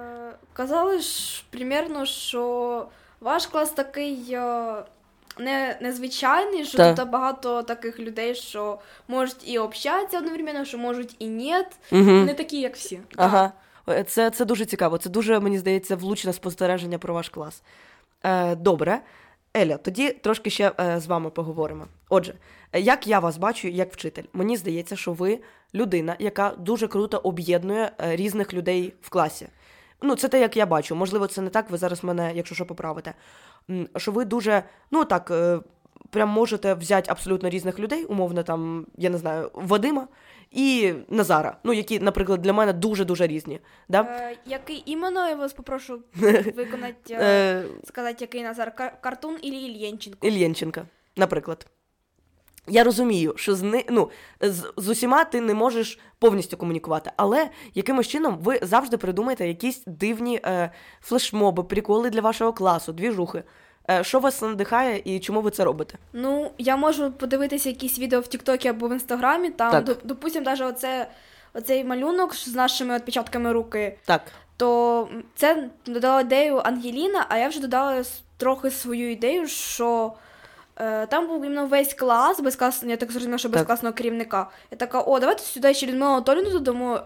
Казали 0.52 0.98
ж 0.98 1.44
примірно, 1.50 2.06
що 2.06 2.86
ваш 3.20 3.46
клас 3.46 3.70
такий 3.70 4.32
е, 4.32 4.74
не, 5.38 5.78
незвичайний, 5.80 6.64
що 6.64 6.78
Так. 6.78 6.96
тут 6.96 7.10
багато 7.10 7.62
таких 7.62 8.00
людей, 8.00 8.34
що 8.34 8.78
можуть 9.08 9.48
і 9.48 9.58
общатися 9.58 10.18
одновременно, 10.18 10.64
що 10.64 10.78
можуть 10.78 11.16
і 11.18 11.26
ні. 11.26 11.54
Угу. 11.92 12.10
Не 12.10 12.34
такі, 12.34 12.60
як 12.60 12.76
всі. 12.76 13.00
Ага. 13.16 13.52
Е, 13.88 14.04
Це, 14.04 14.30
це 14.30 14.44
дуже 14.44 14.64
цікаво. 14.64 14.98
Це 14.98 15.10
дуже, 15.10 15.40
мені 15.40 15.58
здається, 15.58 15.96
влучне 15.96 16.32
спостереження 16.32 16.98
про 16.98 17.14
ваш 17.14 17.28
клас. 17.28 17.62
Е, 18.22 18.56
добре. 18.56 19.00
Еля, 19.54 19.76
тоді 19.76 20.10
трошки 20.10 20.50
ще 20.50 20.72
е, 20.80 21.00
з 21.00 21.06
вами 21.06 21.30
поговоримо. 21.30 21.86
Отже, 22.08 22.34
як 22.72 23.06
я 23.06 23.18
вас 23.18 23.36
бачу 23.36 23.68
як 23.68 23.92
вчитель, 23.92 24.22
мені 24.32 24.56
здається, 24.56 24.96
що 24.96 25.12
ви 25.12 25.38
людина, 25.74 26.16
яка 26.18 26.52
дуже 26.58 26.88
круто 26.88 27.18
об'єднує 27.18 27.92
е, 28.00 28.16
різних 28.16 28.54
людей 28.54 28.92
в 29.02 29.10
класі. 29.10 29.48
Ну, 30.02 30.16
це 30.16 30.28
те, 30.28 30.40
як 30.40 30.56
я 30.56 30.66
бачу. 30.66 30.94
Можливо, 30.96 31.26
це 31.26 31.40
не 31.40 31.50
так, 31.50 31.70
ви 31.70 31.78
зараз 31.78 32.04
мене, 32.04 32.32
якщо 32.34 32.54
що, 32.54 32.66
поправите. 32.66 33.14
Що 33.96 34.12
ви 34.12 34.24
дуже, 34.24 34.62
ну 34.90 35.04
так, 35.04 35.30
е, 35.30 35.60
прям 36.10 36.28
можете 36.28 36.74
взяти 36.74 37.10
абсолютно 37.10 37.48
різних 37.48 37.78
людей, 37.78 38.04
умовно, 38.04 38.42
там, 38.42 38.86
я 38.98 39.10
не 39.10 39.18
знаю, 39.18 39.50
Вадима 39.54 40.08
і 40.50 40.94
Назара, 41.08 41.56
ну, 41.64 41.72
які, 41.72 42.00
наприклад, 42.00 42.42
для 42.42 42.52
мене 42.52 42.72
дуже-дуже 42.72 43.26
різні. 43.26 43.60
Да? 43.88 44.00
Е, 44.02 44.36
який 44.46 44.82
іменно 44.86 45.28
я 45.28 45.34
вас 45.34 45.52
попрошу 45.52 46.00
виконати, 46.56 47.14
е, 47.14 47.18
Е, 47.20 47.64
сказати, 47.84 48.16
який 48.20 48.42
Назар, 48.42 48.72
Кар- 48.78 49.00
Картун 49.00 49.36
і 49.42 49.48
Ільєнченко? 49.48 50.26
Ільєнченка, 50.26 50.84
наприклад. 51.16 51.66
Я 52.68 52.84
розумію, 52.84 53.34
що 53.36 53.54
з, 53.54 53.62
ни... 53.62 53.84
ну, 53.90 54.10
з, 54.40 54.72
з 54.76 54.88
усіма 54.88 55.24
ти 55.24 55.40
не 55.40 55.54
можеш 55.54 55.98
повністю 56.18 56.56
комунікувати, 56.56 57.10
але 57.16 57.48
якимось 57.74 58.08
чином 58.08 58.38
ви 58.40 58.58
завжди 58.62 58.96
придумаєте 58.96 59.48
якісь 59.48 59.82
дивні 59.86 60.40
е, 60.44 60.70
флешмоби, 61.00 61.62
приколи 61.62 62.10
для 62.10 62.20
вашого 62.20 62.52
класу, 62.52 62.92
двіжухи. 62.92 63.42
Е, 63.90 64.04
що 64.04 64.20
вас 64.20 64.42
надихає 64.42 65.02
і 65.04 65.20
чому 65.20 65.40
ви 65.40 65.50
це 65.50 65.64
робите? 65.64 65.98
Ну, 66.12 66.50
я 66.58 66.76
можу 66.76 67.12
подивитися 67.12 67.68
якісь 67.68 67.98
відео 67.98 68.20
в 68.20 68.26
Тіктокі 68.26 68.68
або 68.68 68.88
в 68.88 68.92
Інстаграмі. 68.92 69.50
Там, 69.50 69.72
Так. 69.72 69.84
доп- 69.84 70.00
допустим, 70.04 70.42
навіть 70.42 70.60
оце, 70.60 71.08
оцей 71.54 71.84
малюнок 71.84 72.34
з 72.34 72.54
нашими 72.54 72.94
відпечатками 72.94 73.52
руки, 73.52 73.98
Так. 74.04 74.22
то 74.56 75.08
це 75.34 75.70
додала 75.86 76.20
ідею 76.20 76.56
Ангеліна, 76.56 77.26
а 77.28 77.38
я 77.38 77.48
вже 77.48 77.60
додала 77.60 78.02
трохи 78.36 78.70
свою 78.70 79.10
ідею, 79.10 79.48
що 79.48 80.12
там 81.08 81.26
був 81.28 81.44
іменно 81.44 81.66
весь 81.66 81.94
клас, 81.94 82.40
без 82.40 82.56
клас, 82.56 82.82
я 82.82 82.96
так 82.96 83.10
зрозуміла, 83.12 83.38
що 83.38 83.48
без 83.48 83.58
Так. 83.60 83.66
класного 83.66 83.92
керівника. 83.94 84.50
Я 84.70 84.76
така, 84.78 85.00
о, 85.00 85.20
давайте 85.20 85.42
сюди 85.42 85.74
ще 85.74 85.86
Людмилу 85.86 86.12
Анатолівну 86.12 86.50
додамо. 86.50 87.00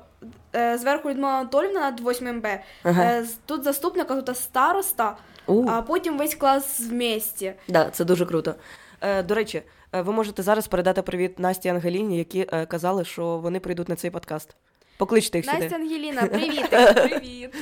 Е, 0.54 0.78
зверху 0.78 1.10
Людмила 1.10 1.34
Анатолівна 1.34 1.80
над 1.80 2.00
8 2.00 2.40
Б. 2.40 2.60
Ага. 2.82 3.02
Е, 3.04 3.24
тут 3.46 3.64
заступник, 3.64 4.10
а 4.10 4.22
тут 4.22 4.36
староста, 4.36 5.16
У, 5.46 5.64
а 5.68 5.82
потім 5.82 6.18
весь 6.18 6.34
клас 6.34 6.80
вместе. 6.80 7.54
да, 7.68 7.90
це 7.90 8.04
дуже 8.04 8.26
круто. 8.26 8.54
Е, 9.00 9.22
до 9.22 9.34
речі, 9.34 9.62
е, 9.92 10.02
ви 10.02 10.12
можете 10.12 10.42
зараз 10.42 10.66
передати 10.66 11.02
привіт 11.02 11.38
Насті 11.38 11.68
Ангеліні, 11.68 12.18
які 12.18 12.46
е, 12.52 12.66
казали, 12.66 13.04
що 13.04 13.26
вони 13.38 13.60
прийдуть 13.60 13.88
на 13.88 13.96
цей 13.96 14.10
подкаст. 14.10 14.56
Покличте 14.98 15.38
їх 15.38 15.44
сюди. 15.46 15.58
Настя 15.58 15.76
Ангеліна, 15.76 16.22
привіт! 16.26 16.70
Привіт! 16.94 17.54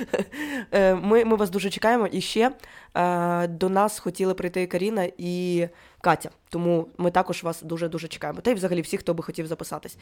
Е, 0.72 0.94
Ми, 0.94 1.24
ми 1.24 1.36
вас 1.36 1.50
дуже 1.50 1.70
чекаємо. 1.70 2.06
І 2.06 2.20
ще 2.20 2.50
е, 2.96 3.46
до 3.46 3.68
нас 3.68 3.98
хотіли 3.98 4.34
прийти 4.34 4.66
Каріна 4.66 5.08
і 5.18 5.68
Катя. 6.04 6.30
Тому 6.48 6.88
ми 6.98 7.10
також 7.10 7.42
вас 7.42 7.62
дуже 7.62 7.88
дуже 7.88 8.08
чекаємо. 8.08 8.40
Та 8.40 8.50
й 8.50 8.54
взагалі 8.54 8.80
всі, 8.80 8.96
хто 8.96 9.14
би 9.14 9.22
хотів 9.22 9.46
записатись. 9.46 9.96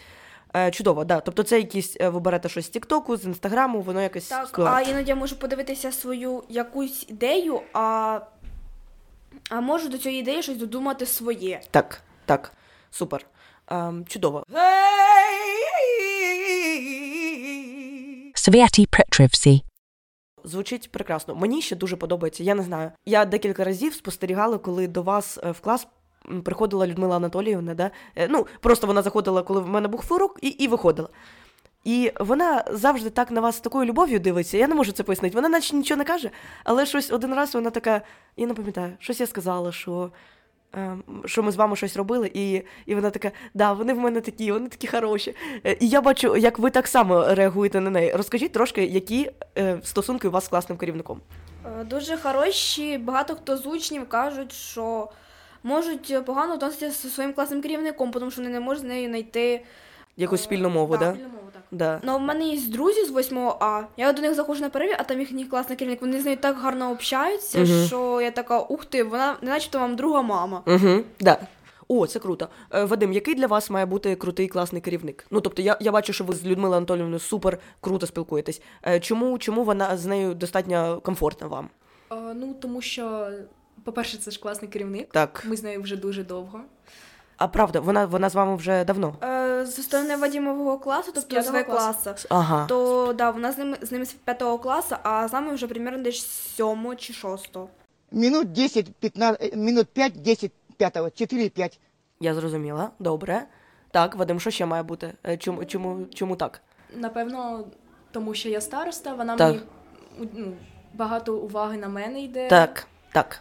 Е, 0.56 0.70
чудово, 0.70 1.04
да. 1.04 1.20
Тобто, 1.20 1.42
це 1.42 1.56
якісь 1.58 1.96
е, 2.00 2.08
ви 2.08 2.20
берете 2.20 2.48
щось 2.48 2.66
з 2.66 2.68
Тіктоку, 2.68 3.16
з 3.16 3.24
інстаграму, 3.24 3.80
воно 3.80 4.02
якось 4.02 4.28
Так, 4.28 4.48
спливає. 4.48 4.86
а 4.86 4.90
іноді 4.90 5.08
я 5.08 5.14
можу 5.16 5.36
подивитися 5.36 5.92
свою 5.92 6.44
якусь 6.48 7.06
ідею, 7.08 7.60
а, 7.72 8.20
а 9.50 9.60
можу 9.60 9.88
до 9.88 9.98
цієї 9.98 10.20
ідеї 10.20 10.42
щось 10.42 10.56
додумати 10.56 11.06
своє. 11.06 11.60
Так, 11.70 12.00
так, 12.26 12.52
супер. 12.90 13.26
Ем, 13.68 14.04
чудово. 14.08 14.44
Sviati 18.34 18.86
Petrivsi. 18.88 19.60
Звучить 20.44 20.90
прекрасно. 20.92 21.34
Мені 21.34 21.62
ще 21.62 21.76
дуже 21.76 21.96
подобається. 21.96 22.42
Я 22.42 22.54
не 22.54 22.62
знаю. 22.62 22.90
Я 23.06 23.24
декілька 23.24 23.64
разів 23.64 23.94
спостерігала, 23.94 24.58
коли 24.58 24.88
до 24.88 25.02
вас 25.02 25.38
е, 25.44 25.50
в 25.50 25.60
клас 25.60 25.86
приходила 26.44 26.86
Людмила 26.86 27.16
Анатоліївна. 27.16 27.74
Да? 27.74 27.90
Е, 28.16 28.28
Ну, 28.28 28.46
просто 28.60 28.86
вона 28.86 29.02
заходила, 29.02 29.42
коли 29.42 29.60
в 29.60 29.68
мене 29.68 29.88
був 29.88 30.02
фурок, 30.02 30.38
і, 30.42 30.48
і 30.48 30.68
виходила. 30.68 31.08
І 31.84 32.12
вона 32.20 32.64
завжди 32.70 33.10
так 33.10 33.30
на 33.30 33.40
вас 33.40 33.56
з 33.56 33.60
такою 33.60 33.84
любов'ю 33.84 34.20
дивиться. 34.20 34.58
Я 34.58 34.68
не 34.68 34.74
можу 34.74 34.92
це 34.92 35.02
пояснити. 35.02 35.34
Вона 35.34 35.48
наче 35.48 35.76
нічого 35.76 35.98
не 35.98 36.04
каже, 36.04 36.30
але 36.64 36.86
щось 36.86 37.10
один 37.10 37.34
раз 37.34 37.54
вона 37.54 37.70
така, 37.70 38.02
я 38.36 38.46
не 38.46 38.54
пам'ятаю, 38.54 38.92
щось 38.98 39.20
я 39.20 39.26
сказала, 39.26 39.72
що. 39.72 40.10
Ем, 40.72 41.02
Що 41.24 41.42
ми 41.42 41.52
з 41.52 41.56
вами 41.56 41.76
щось 41.76 41.96
робили, 41.96 42.30
і, 42.34 42.62
і 42.86 42.94
вона 42.94 43.10
така, 43.10 43.30
да, 43.54 43.72
вони 43.72 43.94
в 43.94 43.98
мене 43.98 44.20
такі, 44.20 44.52
вони 44.52 44.68
такі 44.68 44.86
хороші. 44.86 45.34
Е, 45.66 45.76
І 45.80 45.88
я 45.88 46.00
бачу, 46.00 46.36
як 46.36 46.58
ви 46.58 46.70
так 46.70 46.86
само 46.88 47.34
реагуєте 47.34 47.80
на 47.80 47.90
неї. 47.90 48.12
Розкажіть 48.12 48.52
трошки, 48.52 48.84
які 48.84 49.30
е, 49.58 49.80
стосунки 49.84 50.28
у 50.28 50.30
вас 50.30 50.44
з 50.44 50.48
класним 50.48 50.78
керівником. 50.78 51.20
Е, 51.80 51.84
Дуже 51.84 52.16
хороші, 52.16 52.98
багато 52.98 53.34
хто 53.34 53.56
з 53.56 53.66
учнів 53.66 54.08
кажуть, 54.08 54.52
що 54.52 55.08
можуть 55.62 56.24
погано 56.24 56.54
відноситися 56.54 57.08
зі 57.08 57.14
своїм 57.14 57.32
класним 57.32 57.62
керівником, 57.62 58.10
тому 58.10 58.30
що 58.30 58.42
вони 58.42 58.52
не 58.52 58.60
можуть 58.60 58.82
з 58.82 58.86
нею 58.86 59.08
знайти. 59.08 59.62
Якусь 60.22 60.42
спільну 60.42 60.70
мову, 60.70 60.96
да, 60.96 60.98
да? 61.04 61.12
Спільну 61.12 61.28
мову, 61.28 61.48
так. 61.52 61.62
Да. 61.70 62.00
Ну, 62.02 62.16
в 62.18 62.20
мене 62.20 62.48
є 62.48 62.60
друзі 62.70 63.04
з 63.04 63.10
8 63.10 63.38
А. 63.38 63.82
Я 63.96 64.12
до 64.12 64.22
них 64.22 64.34
заходжу 64.34 64.60
на 64.62 64.70
перерві, 64.70 64.96
а 64.98 65.02
там 65.02 65.20
їхній 65.20 65.44
класний 65.44 65.78
керівник. 65.78 66.00
Вони 66.00 66.20
з 66.20 66.24
нею 66.24 66.36
так 66.36 66.56
гарно 66.58 66.90
общаються, 66.90 67.58
Мгм. 67.58 67.84
що 67.86 68.20
я 68.20 68.30
така, 68.30 68.60
ух 68.60 68.84
ти, 68.84 69.02
вона 69.02 69.36
не 69.42 69.50
начебто 69.50 69.78
вам 69.78 69.96
друга 69.96 70.22
мама. 70.22 70.62
Угу, 70.66 71.00
да. 71.20 71.38
О, 71.88 72.06
це 72.06 72.18
круто. 72.18 72.48
Е, 72.74 72.84
Вадим, 72.84 73.12
який 73.12 73.34
для 73.34 73.46
вас 73.46 73.70
має 73.70 73.86
бути 73.86 74.14
крутий 74.16 74.48
класний 74.48 74.82
керівник? 74.82 75.26
Ну, 75.30 75.40
тобто, 75.40 75.62
я, 75.62 75.76
я 75.80 75.92
бачу, 75.92 76.12
що 76.12 76.24
ви 76.24 76.34
з 76.34 76.44
Людмилою 76.46 76.76
Анатоліївною 76.76 77.18
супер 77.20 77.58
круто 77.80 78.06
спілкуєтесь. 78.06 78.62
Е, 78.86 79.00
Чому, 79.00 79.38
чому 79.38 79.64
вона 79.64 79.96
з 79.96 80.06
нею 80.06 80.34
достатньо 80.34 81.00
комфортна 81.04 81.46
вам? 81.46 81.68
Е, 82.12 82.14
ну, 82.34 82.54
тому 82.60 82.80
що, 82.80 83.28
по-перше, 83.84 84.16
це 84.18 84.30
ж 84.30 84.40
класний 84.40 84.70
керівник. 84.70 85.08
Так. 85.12 85.44
Ми 85.48 85.56
з 85.56 85.62
нею 85.62 85.82
вже 85.82 85.96
дуже 85.96 86.24
довго. 86.24 86.60
А 87.36 87.48
правда, 87.48 87.80
вона, 87.80 88.06
вона 88.06 88.28
з 88.28 88.34
вами 88.34 88.56
вже 88.56 88.84
давно. 88.84 89.14
Е, 89.22 89.66
Зі 89.66 89.82
сторони 89.82 90.16
Вадімового 90.16 90.78
класу, 90.78 91.10
тобто 91.14 91.28
п'ятого 91.28 91.58
з 91.58 91.62
В 91.62 91.64
класу. 91.66 92.02
класу, 92.04 92.26
Ага. 92.30 92.66
то 92.66 93.12
да, 93.12 93.30
вона 93.30 93.52
з 93.52 93.58
ними 93.58 93.76
з 93.82 93.92
ними 93.92 94.04
з 94.04 94.12
п'ятого 94.12 94.58
класу, 94.58 94.96
а 95.02 95.28
з 95.28 95.32
нами 95.32 95.54
вже 95.54 95.66
примерно 95.66 96.02
десь 96.02 96.26
сьомого 96.26 96.94
чи 96.96 97.12
шостого. 97.12 97.68
Минут 98.12 98.52
10, 98.52 98.94
15, 98.94 99.42
э, 99.42 99.56
минут 99.56 99.88
5, 99.88 100.22
10, 100.22 100.52
пятого, 100.76 101.10
4, 101.10 101.48
5. 101.48 101.80
Я 102.20 102.34
зрозуміла. 102.34 102.90
Добре. 102.98 103.42
Так, 103.90 104.14
Вадим, 104.16 104.40
що 104.40 104.50
ще 104.50 104.66
має 104.66 104.82
бути? 104.82 105.12
Е, 105.26 105.36
Чому, 105.36 105.64
чому, 105.64 106.06
чому 106.14 106.36
так? 106.36 106.60
Напевно, 106.96 107.64
тому 108.10 108.34
що 108.34 108.48
я 108.48 108.60
староста, 108.60 109.14
вона 109.14 109.36
Так. 109.36 109.56
мені 110.18 110.30
ну, 110.34 110.52
багато 110.94 111.36
уваги 111.36 111.76
на 111.78 111.88
мене 111.88 112.20
йде. 112.22 112.48
Так, 112.48 112.86
так. 113.12 113.40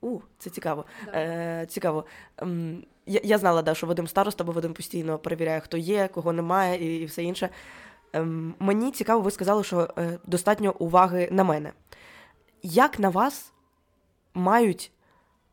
У, 0.00 0.18
це 0.38 0.50
цікаво. 0.50 0.84
Да. 1.06 1.12
Е, 1.18 1.66
цікаво. 1.68 2.04
Я, 3.08 3.20
я 3.24 3.38
знала, 3.38 3.62
да, 3.62 3.74
що 3.74 3.86
Вадим 3.86 4.08
староста, 4.08 4.44
бо 4.44 4.52
Вадим 4.52 4.74
постійно 4.74 5.18
перевіряє, 5.18 5.60
хто 5.60 5.76
є, 5.76 6.08
кого 6.08 6.32
немає 6.32 6.84
і, 6.84 7.02
і 7.02 7.04
все 7.04 7.22
інше. 7.22 7.48
Ем, 8.12 8.54
мені 8.58 8.90
цікаво, 8.90 9.22
ви 9.22 9.30
сказали, 9.30 9.64
що 9.64 9.88
е, 9.98 10.18
достатньо 10.26 10.74
уваги 10.78 11.28
на 11.32 11.44
мене. 11.44 11.72
Як 12.62 12.98
на 12.98 13.08
вас 13.08 13.52
мають 14.34 14.92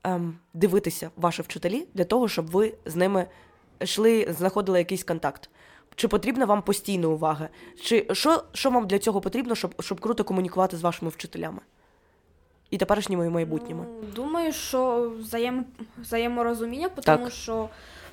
ем, 0.04 0.38
дивитися 0.54 1.12
ваші 1.16 1.42
вчителі 1.42 1.88
для 1.94 2.04
того, 2.04 2.28
щоб 2.28 2.52
ви 2.52 2.74
з 2.86 2.96
ними 2.96 3.28
йшли, 3.80 4.28
знаходили 4.38 4.78
якийсь 4.78 5.04
контакт? 5.04 5.50
Чи 5.96 6.08
потрібна 6.08 6.46
вам 6.46 6.62
постійна 6.62 7.08
увага? 7.08 7.50
Чи 7.82 8.08
що, 8.12 8.44
що 8.54 8.70
вам 8.70 8.88
для 8.88 9.00
цього 9.00 9.22
потрібно, 9.22 9.56
щоб, 9.56 9.82
щоб 9.82 10.02
круто 10.02 10.24
комунікувати 10.24 10.78
з 10.78 10.82
вашими 10.82 11.12
вчителями? 11.12 11.60
І 12.76 12.78
теперішніми, 12.78 13.26
і 13.26 13.30
майбутніми. 13.30 13.86
Ну, 14.02 14.08
думаю, 14.16 14.54
що 14.54 15.12
взаєм... 15.20 15.66
взаєморозуміння, 16.02 16.90
тому 16.90 17.24
Так. 17.24 17.32
що 17.32 17.70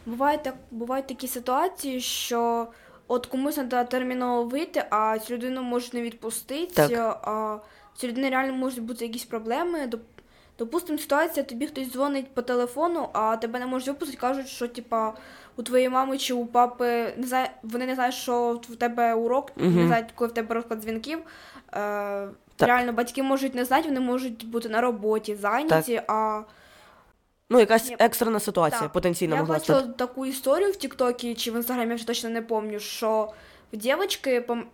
буває 0.07 0.39
так, 0.39 0.55
бувають 0.71 1.07
такі 1.07 1.29
ситуації, 1.29 2.01
що 2.01 2.67
от 3.09 3.27
комусь 3.27 3.55
треба 3.55 3.85
терміново 3.85 4.45
вийти, 4.45 4.85
а 4.91 5.19
цю 5.19 5.35
людину 5.35 5.63
можуть 5.63 5.95
не 5.95 6.03
відпустити, 6.03 6.75
Так. 6.75 7.21
а 7.23 7.59
цю 7.97 8.09
людини 8.09 8.31
реально 8.31 8.53
можуть 8.53 8.83
бути 8.83 9.05
якісь 9.05 9.25
проблеми. 9.25 9.79
Доп- 9.87 9.99
Допустим, 10.59 10.99
ситуація, 10.99 11.45
тобі 11.45 11.67
хтось 11.67 11.93
дзвонить 11.93 12.35
по 12.35 12.43
телефону, 12.43 13.09
а 13.13 13.37
тебе 13.37 13.59
не 13.59 13.67
можуть 13.67 13.89
випустити, 13.89 14.19
кажуть, 14.21 14.49
що 14.49 14.69
типа 14.69 15.13
у 15.57 15.63
твоєї 15.63 15.89
мами 15.89 16.19
чи 16.19 16.35
у 16.35 16.47
папи 16.47 17.13
не 17.17 17.27
знає, 17.27 17.51
вони 17.63 17.87
не 17.87 17.95
знають, 17.95 18.15
що 18.15 18.61
в 18.69 18.77
тебе 18.77 19.15
урок, 19.15 19.53
Мгм. 19.57 19.77
не 19.77 19.87
знають, 19.87 20.07
коли 20.15 20.31
в 20.31 20.35
тебе 20.35 20.55
розклад 20.55 20.81
дзвінків. 20.81 21.19
Е, 21.75 22.29
Реально, 22.67 22.93
батьки 22.93 23.23
можуть 23.23 23.55
не 23.55 23.65
знати, 23.65 23.89
вони 23.89 24.01
можуть 24.01 24.47
бути 24.47 24.69
на 24.69 24.81
роботі, 24.81 25.35
зайняті, 25.35 26.03
а 26.09 26.43
Ну, 27.51 27.59
якась 27.61 27.89
Ні. 27.91 27.97
екстрена 27.99 28.41
ситуація 28.41 28.81
Так. 28.83 28.93
потенційно 28.93 29.35
я 29.35 29.41
могла 29.41 29.55
бачила 29.57 29.79
стати. 29.79 29.95
таку 29.99 30.27
історію 30.27 30.71
в 30.73 30.77
Тіктокі 30.77 31.35
чи 31.35 31.51
в 31.51 31.55
інстаграмі, 31.57 31.89
я 31.91 31.95
вже 31.97 32.07
точно 32.07 32.31
не 32.31 32.43
пам'ятаю, 32.43 32.81
що 32.81 33.29
в 33.73 33.77
дівчинки 33.77 34.41
пом... 34.41 34.65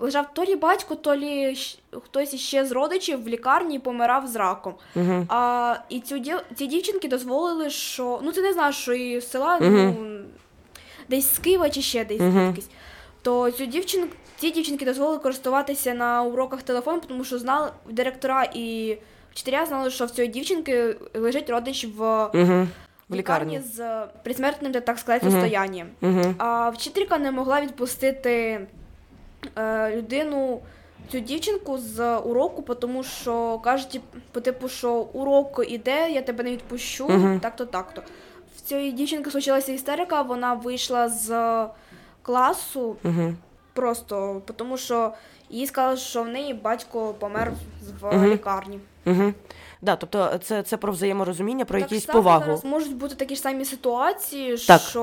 лежав 0.00 0.34
то 0.34 0.44
лі 0.44 0.56
батько, 0.56 0.94
то 0.94 1.16
лі 1.16 1.46
щ- 1.46 1.78
хтось 2.04 2.34
іще 2.34 2.64
з 2.66 2.72
родичів 2.72 3.24
в 3.24 3.28
лікарні 3.28 3.76
і 3.76 3.78
помирав 3.78 4.26
з 4.26 4.36
раком. 4.36 4.74
Угу. 4.96 5.26
А 5.28 5.76
і 5.88 6.00
цю 6.00 6.18
дів... 6.18 6.36
ці 6.54 6.66
дівчинки 6.66 7.08
дозволили, 7.08 7.70
що 7.70 8.20
ну 8.22 8.32
ти 8.32 8.42
не 8.42 8.52
знаєш, 8.52 8.76
що 8.76 8.92
і 8.94 9.20
з 9.20 9.30
села 9.30 9.58
Мгм. 9.60 9.96
ну, 10.00 10.20
десь 11.08 11.34
з 11.34 11.38
Києва 11.38 11.70
чи 11.70 11.82
ще 11.82 12.04
десь 12.04 12.20
Мгм. 12.20 12.44
звідкись. 12.46 12.68
То 13.22 13.50
цю 13.50 13.66
дівчин... 13.66 14.04
ці 14.36 14.50
дівчинки 14.50 14.84
дозволили 14.84 15.18
користуватися 15.18 15.94
на 15.94 16.22
уроках 16.22 16.62
телефоном, 16.62 17.00
тому 17.08 17.24
що 17.24 17.38
знали 17.38 17.70
директора 17.90 18.44
і 18.54 18.96
вчителя 19.32 19.66
знали, 19.66 19.90
що 19.90 20.04
в 20.06 20.10
цієї 20.10 20.32
дівчинки 20.32 20.96
лежить 21.14 21.50
родич 21.50 21.84
в 21.96 22.24
Угу. 22.34 22.66
в 23.08 23.14
лікарні. 23.14 23.60
з 23.60 24.06
предсмертним, 24.22 24.72
так 24.72 24.98
сказати, 24.98 25.26
Мгм. 25.26 25.34
состоянням. 25.34 25.86
Угу. 26.02 26.34
А 26.38 26.70
вчителька 26.70 27.18
не 27.18 27.30
могла 27.30 27.60
відпустити 27.60 28.66
е, 29.58 29.96
людину, 29.96 30.60
цю 31.12 31.18
дівчинку 31.20 31.78
з 31.78 32.16
уроку, 32.18 32.74
тому 32.74 33.02
що 33.04 33.58
кажуть, 33.58 34.00
по 34.32 34.40
типу, 34.40 34.68
що 34.68 34.92
урок 34.92 35.64
іде, 35.68 36.10
я 36.10 36.22
тебе 36.22 36.44
не 36.44 36.50
відпущу, 36.50 37.08
Мгм. 37.08 37.40
так-то, 37.40 37.66
так-то. 37.66 38.02
В 38.56 38.60
цієї 38.60 38.92
дівчинки 38.92 39.30
случилася 39.30 39.72
істерика, 39.72 40.22
вона 40.22 40.54
вийшла 40.54 41.08
з 41.08 41.28
класу 42.22 42.96
Угу. 43.04 43.34
просто, 43.74 44.42
тому 44.56 44.76
що 44.76 45.12
їй 45.50 45.66
сказали, 45.66 45.96
що 45.96 46.22
в 46.22 46.28
неї 46.28 46.54
батько 46.54 47.14
помер 47.18 47.52
в 48.00 48.16
Мгм. 48.16 48.26
лікарні. 48.30 48.78
Угу. 49.06 49.32
Да, 49.82 49.96
тобто 49.96 50.38
це, 50.42 50.62
це 50.62 50.76
про 50.76 50.92
взаєморозуміння, 50.92 51.64
про 51.64 51.80
Так 51.80 51.90
якусь 51.92 52.06
само 52.06 52.18
повагу. 52.22 52.44
зараз 52.44 52.64
можуть 52.64 52.96
бути 52.96 53.14
такі 53.14 53.34
ж 53.34 53.40
самі 53.40 53.64
ситуації, 53.64 54.56
Так, 54.58 54.80
що 54.80 55.00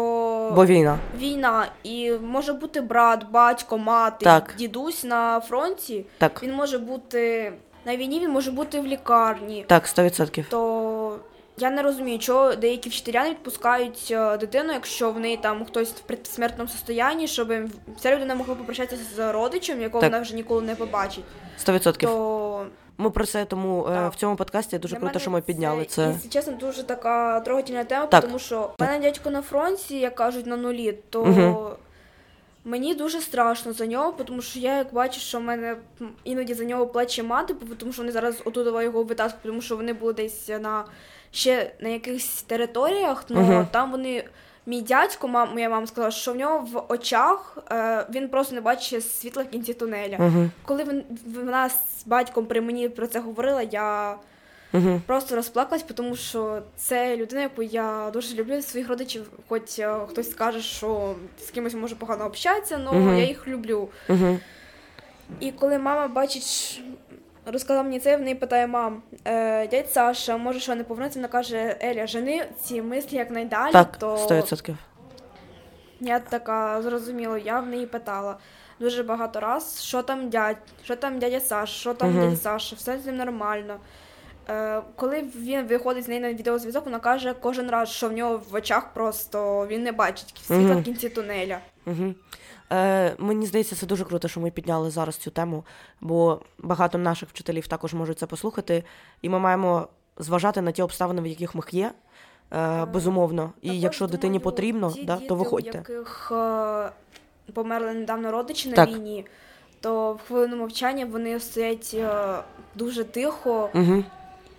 Бо 0.55 0.65
війна. 0.65 0.97
війна, 1.17 1.65
і 1.83 2.11
може 2.11 2.53
бути 2.53 2.81
брат, 2.81 3.25
батько, 3.31 3.77
мати, 3.77 4.25
Так. 4.25 4.53
дідусь 4.57 5.03
на 5.03 5.39
фронті. 5.39 6.05
Так, 6.17 6.43
Він 6.43 6.53
може 6.53 6.77
бути 6.79 7.53
на 7.85 7.97
війні, 7.97 8.19
він 8.19 8.31
може 8.31 8.51
бути 8.51 8.79
в 8.81 8.85
лікарні. 8.87 9.65
так, 9.67 9.87
100%. 9.87 10.45
То 10.49 11.15
я 11.57 11.69
не 11.69 11.81
розумію, 11.81 12.19
чого 12.19 12.55
деякі 12.55 12.89
вчителя 12.89 13.23
не 13.23 13.29
відпускають 13.29 14.07
е, 14.11 14.37
дитину, 14.37 14.73
якщо 14.73 15.11
в 15.11 15.19
неї 15.19 15.37
там 15.37 15.65
хтось 15.65 15.89
в 15.89 15.99
предсмертному 15.99 16.69
состоянні, 16.69 17.27
щоб 17.27 17.53
ця 17.99 18.15
людина 18.15 18.35
могла 18.35 18.55
попрощатися 18.55 19.03
з 19.15 19.31
родичем, 19.31 19.81
якого 19.81 20.01
Так. 20.01 20.11
вона 20.11 20.21
вже 20.21 20.35
ніколи 20.35 20.61
не 20.61 20.75
побачить. 20.75 21.23
100%. 21.65 21.97
То 22.01 22.65
Ми 22.97 23.09
про 23.09 23.25
це 23.25 23.45
тому 23.45 23.85
е, 23.89 23.95
Так. 23.95 24.13
в 24.13 24.15
цьому 24.15 24.35
подкасті 24.35 24.77
дуже 24.77 24.95
Для 24.95 24.99
круто, 25.01 25.19
що 25.19 25.31
ми 25.31 25.41
підняли 25.41 25.85
це. 25.85 26.01
Якщо 26.01 26.29
чесно, 26.29 26.53
дуже 26.53 26.83
така 26.83 27.39
трогательна 27.39 27.83
тема, 27.83 28.05
Так. 28.05 28.23
тому 28.23 28.39
що 28.39 28.71
в 28.79 28.81
мене 28.81 28.99
дядько 28.99 29.29
на 29.29 29.41
фронті, 29.41 29.99
як 29.99 30.15
кажуть, 30.15 30.45
на 30.45 30.57
нулі, 30.57 30.97
то 31.09 31.25
Мгм. 31.25 31.55
Мені 32.67 32.95
дуже 32.95 33.21
страшно 33.21 33.73
за 33.73 33.85
нього, 33.85 34.13
тому 34.25 34.41
що 34.41 34.59
я 34.59 34.77
як 34.77 34.93
бачу, 34.93 35.19
що 35.19 35.39
в 35.39 35.41
мене 35.41 35.77
іноді 36.23 36.53
за 36.53 36.65
нього 36.65 36.87
плаче 36.87 37.23
мати, 37.23 37.55
тому 37.77 37.93
що 37.93 38.01
вони 38.01 38.11
зараз 38.11 38.41
отуда 38.45 38.83
його 38.83 39.03
витаскують, 39.03 39.43
тому 39.43 39.61
що 39.61 39.77
вони 39.77 39.93
були 39.93 40.13
десь 40.13 40.47
на 40.47 40.85
ще 41.31 41.71
на 41.79 41.89
якихось 41.89 42.41
територіях, 42.41 43.25
але 43.29 43.39
Мгм. 43.39 43.67
там 43.71 43.91
вони. 43.91 44.23
Мій 44.69 44.81
дядько, 44.81 45.27
мам, 45.27 45.49
моя 45.53 45.69
мама 45.69 45.87
сказала, 45.87 46.11
що 46.11 46.33
в 46.33 46.35
нього 46.35 46.59
в 46.59 46.93
очах 46.93 47.57
е, 47.71 48.07
він 48.09 48.29
просто 48.29 48.55
не 48.55 48.61
бачить 48.61 49.11
світла 49.11 49.43
в 49.43 49.49
кінці 49.49 49.73
тунеля. 49.73 50.15
Угу. 50.19 50.49
Коли 50.65 50.83
він, 50.83 51.03
вона 51.35 51.69
з 51.69 52.03
батьком 52.05 52.45
при 52.45 52.61
мені 52.61 52.89
про 52.89 53.07
це 53.07 53.19
говорила, 53.19 53.61
я 53.61 54.15
Угу. 54.73 55.01
просто 55.05 55.35
розплакалась, 55.35 55.83
тому 55.95 56.15
що 56.15 56.61
це 56.75 57.17
людина, 57.17 57.41
яку 57.41 57.63
я 57.63 58.09
дуже 58.13 58.35
люблю 58.35 58.61
своїх 58.61 58.89
родичів. 58.89 59.29
Хоч 59.49 59.79
е, 59.79 59.95
хтось 60.09 60.31
скаже, 60.31 60.61
що 60.61 61.15
з 61.39 61.49
кимось 61.51 61.73
може 61.73 61.95
погано 61.95 62.25
общатися, 62.25 62.79
але 62.87 62.97
Мгм. 62.99 63.17
я 63.17 63.25
їх 63.25 63.47
люблю. 63.47 63.89
Угу. 64.09 64.39
І 65.39 65.51
коли 65.51 65.77
мама 65.77 66.07
бачить, 66.07 66.81
розказала 67.45 67.83
мені 67.83 67.99
це, 67.99 68.17
в 68.17 68.21
неї 68.21 68.35
питає 68.35 68.67
мам, 68.67 69.01
е, 69.25 69.67
дядь 69.67 69.91
Саша, 69.91 70.37
може, 70.37 70.59
що 70.59 70.75
не 70.75 70.83
повернеться? 70.83 71.19
Вона 71.19 71.27
каже, 71.27 71.77
Еля, 71.81 72.07
жени 72.07 72.45
ці 72.63 72.81
мислі 72.81 73.17
якнайдалі, 73.17 73.71
Так, 73.71 73.97
то 73.97 74.15
100%. 74.17 74.75
я 75.99 76.19
така 76.19 76.81
зрозуміла, 76.81 77.37
я 77.37 77.59
в 77.59 77.67
неї 77.67 77.85
питала. 77.85 78.37
Дуже 78.79 79.03
багато 79.03 79.39
раз, 79.39 79.83
що 79.83 80.01
там 80.03 80.29
дядь, 80.29 80.57
що 80.83 80.95
там 80.95 81.19
дядя 81.19 81.39
Саш, 81.39 81.69
що 81.79 81.93
там 81.93 82.09
Мгм. 82.11 82.21
дядя 82.21 82.35
Саша, 82.35 82.75
все 82.75 82.99
з 82.99 83.05
ним 83.05 83.17
нормально. 83.17 83.77
Е, 84.49 84.81
коли 84.95 85.23
він 85.35 85.67
виходить 85.67 86.05
з 86.05 86.07
нею 86.07 86.21
на 86.21 86.33
відеозв'язок, 86.33 86.85
вона 86.85 86.99
каже 86.99 87.35
кожен 87.39 87.69
раз, 87.69 87.89
що 87.89 88.09
в 88.09 88.13
нього 88.13 88.41
в 88.49 88.55
очах 88.55 88.93
просто 88.93 89.67
він 89.67 89.83
не 89.83 89.91
бачить 89.91 90.33
світла 90.47 90.75
в 90.75 90.83
кінці 90.83 91.09
тунеля. 91.09 91.59
Угу. 91.85 92.13
Е, 92.71 93.15
мені 93.17 93.45
здається, 93.45 93.75
це 93.75 93.85
дуже 93.85 94.05
круто, 94.05 94.27
що 94.27 94.39
ми 94.39 94.51
підняли 94.51 94.89
зараз 94.89 95.17
цю 95.17 95.31
тему, 95.31 95.63
бо 96.01 96.41
багато 96.57 96.97
наших 96.97 97.29
вчителів 97.29 97.67
також 97.67 97.93
можуть 97.93 98.19
це 98.19 98.25
послухати, 98.25 98.83
і 99.21 99.29
ми 99.29 99.39
маємо 99.39 99.87
зважати 100.17 100.61
на 100.61 100.71
ті 100.71 100.81
обставини, 100.81 101.21
в 101.21 101.27
яких 101.27 101.55
ми 101.55 101.61
є, 101.71 101.91
е, 102.53 102.85
безумовно. 102.85 103.51
І 103.61 103.67
Також, 103.67 103.83
якщо 103.83 104.07
дитині 104.07 104.39
потрібно, 104.39 104.91
ті 104.91 105.03
да, 105.03 105.15
діти, 105.15 105.27
то 105.27 105.35
виходьте. 105.35 105.71
У 105.71 105.91
яких 105.91 106.31
е, 106.31 106.91
померли 107.53 107.93
недавно 107.93 108.31
родичі 108.31 108.69
на 108.69 108.75
Так. 108.75 108.89
війні, 108.89 109.25
то 109.81 110.13
в 110.13 110.27
хвилину 110.27 110.57
мовчання 110.57 111.05
вони 111.05 111.39
стоять 111.39 111.91
е, 111.93 112.37
дуже 112.75 113.03
тихо, 113.03 113.69
Угу. 113.73 114.03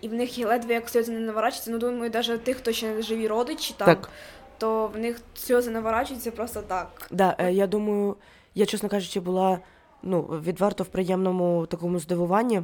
І 0.01 0.09
в 0.09 0.15
них 0.15 0.39
ледве 0.39 0.75
як 0.75 0.89
сльози 0.89 1.13
не 1.13 1.21
наворачуються. 1.21 1.71
Ну, 1.71 1.79
думаю, 1.79 2.11
навіть 2.15 2.45
тих, 2.45 2.57
хто 2.57 2.73
ще 2.73 2.95
не 2.95 3.03
живі 3.03 3.29
родичі 3.29 3.75
там, 3.77 3.87
Так. 3.87 4.11
то 4.59 4.87
в 4.87 4.99
них 4.99 5.21
сльози 5.35 5.71
наворачуються 5.71 6.31
просто 6.31 6.63
так. 6.63 7.09
Да, 7.11 7.37
е, 7.39 7.53
я 7.53 7.67
думаю, 7.67 8.17
я, 8.55 8.67
чесно 8.67 8.89
кажучи, 8.89 9.21
була 9.21 9.59
ну, 10.03 10.23
відверто 10.23 10.85
в 10.85 10.87
приємному 10.87 11.67
такому 11.67 11.99
здивуванні, 11.99 12.63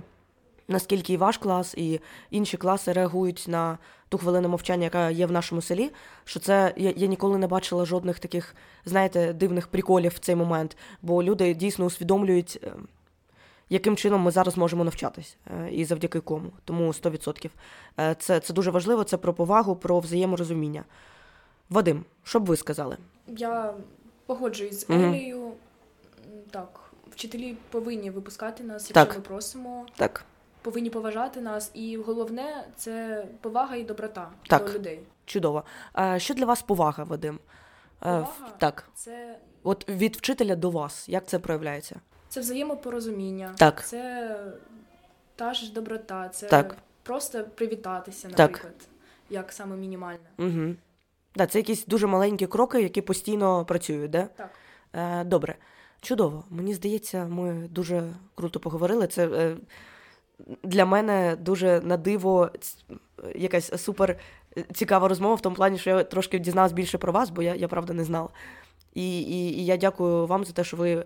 наскільки 0.68 1.12
і 1.12 1.16
ваш 1.16 1.38
клас, 1.38 1.74
і 1.74 2.00
інші 2.30 2.56
класи 2.56 2.92
реагують 2.92 3.44
на 3.48 3.78
ту 4.08 4.18
хвилину 4.18 4.48
мовчання, 4.48 4.84
яка 4.84 5.10
є 5.10 5.26
в 5.26 5.32
нашому 5.32 5.62
селі. 5.62 5.90
Що 6.24 6.40
це 6.40 6.74
я, 6.76 6.92
я 6.96 7.06
ніколи 7.06 7.38
не 7.38 7.46
бачила 7.46 7.84
жодних 7.84 8.18
таких, 8.18 8.54
знаєте, 8.84 9.32
дивних 9.32 9.68
приколів 9.68 10.12
в 10.14 10.18
цей 10.18 10.34
момент, 10.34 10.76
бо 11.02 11.22
люди 11.22 11.54
дійсно 11.54 11.84
усвідомлюють. 11.84 12.60
Яким 13.70 13.96
чином 13.96 14.20
ми 14.20 14.30
зараз 14.30 14.56
можемо 14.56 14.84
навчатись 14.84 15.36
е, 15.50 15.70
і 15.72 15.84
завдяки 15.84 16.20
кому. 16.20 16.50
Тому 16.64 16.88
100%. 16.88 17.50
Е, 18.00 18.14
Це, 18.18 18.40
це 18.40 18.52
дуже 18.54 18.70
важливо, 18.70 19.04
це 19.04 19.16
про 19.16 19.34
повагу, 19.34 19.76
про 19.76 20.00
взаєморозуміння. 20.00 20.84
Вадим, 21.70 22.04
що 22.22 22.40
б 22.40 22.46
ви 22.46 22.56
сказали? 22.56 22.96
Я 23.26 23.74
погоджуюсь 24.26 24.86
з. 24.86 24.90
Елією. 24.90 25.44
М, 25.46 25.52
Так, 26.50 26.80
вчителі 27.10 27.56
повинні 27.70 28.10
випускати 28.10 28.64
нас, 28.64 28.82
якщо 28.82 28.94
Так. 28.94 29.14
ми 29.16 29.20
просимо, 29.22 29.86
Так, 29.96 30.24
повинні 30.62 30.90
поважати 30.90 31.40
нас. 31.40 31.70
І 31.74 31.96
головне 31.96 32.64
це 32.76 33.26
повага 33.40 33.76
і 33.76 33.84
доброта 33.84 34.28
Так. 34.48 34.66
до 34.66 34.72
людей. 34.72 35.00
чудово. 35.24 35.64
Е, 35.98 36.18
що 36.20 36.34
для 36.34 36.44
вас 36.46 36.62
повага, 36.62 37.04
Вадим? 37.04 37.38
Повага? 37.98 38.26
так, 38.58 38.88
Це, 38.94 39.38
от 39.62 39.88
від 39.88 40.16
вчителя 40.16 40.56
до 40.56 40.70
вас, 40.70 41.08
як 41.08 41.26
це 41.26 41.38
проявляється? 41.38 42.00
Це 42.34 42.40
взаємопорозуміння, 42.40 43.54
Так. 43.58 43.86
це 43.86 44.36
та 45.36 45.54
ж 45.54 45.72
доброта, 45.72 46.28
це 46.28 46.46
Так. 46.46 46.76
просто 47.02 47.44
привітатися, 47.54 48.28
Так. 48.28 48.38
наприклад, 48.38 48.88
як 49.30 49.52
саме 49.52 49.76
мінімальне. 49.76 50.28
Угу. 50.38 50.74
Да, 51.36 51.46
це 51.46 51.58
якісь 51.58 51.86
дуже 51.86 52.06
маленькі 52.06 52.46
кроки, 52.46 52.82
які 52.82 53.02
постійно 53.02 53.64
працюють, 53.64 54.10
да? 54.10 54.28
Так. 54.36 54.50
Е, 54.92 55.24
добре, 55.24 55.54
чудово. 56.00 56.44
Мені 56.50 56.74
здається, 56.74 57.26
ми 57.26 57.68
дуже 57.70 58.02
круто 58.34 58.60
поговорили. 58.60 59.06
Це 59.06 59.28
е, 59.28 59.56
для 60.62 60.86
мене 60.86 61.36
дуже 61.40 61.80
на 61.80 61.96
диво 61.96 62.50
якась 63.34 63.82
супер 63.82 64.18
е, 64.56 64.64
цікава 64.74 65.08
розмова 65.08 65.34
в 65.34 65.40
тому 65.40 65.56
плані, 65.56 65.78
що 65.78 65.90
я 65.90 66.04
трошки 66.04 66.38
дізналась 66.38 66.72
більше 66.72 66.98
про 66.98 67.12
вас, 67.12 67.30
бо 67.30 67.42
я, 67.42 67.54
я 67.54 67.68
правда 67.68 67.92
не 67.92 68.04
знала. 68.04 68.28
І, 68.94 69.20
і, 69.20 69.58
і 69.58 69.64
я 69.64 69.76
дякую 69.76 70.26
вам 70.26 70.44
за 70.44 70.52
те, 70.52 70.64
що 70.64 70.76
ви 70.76 71.04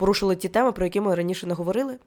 порушили 0.00 0.36
ті 0.36 0.48
теми, 0.48 0.72
про 0.72 0.84
які 0.84 1.00
ми 1.00 1.14
раніше 1.14 1.46
не 1.46 1.54
говорили. 1.54 1.98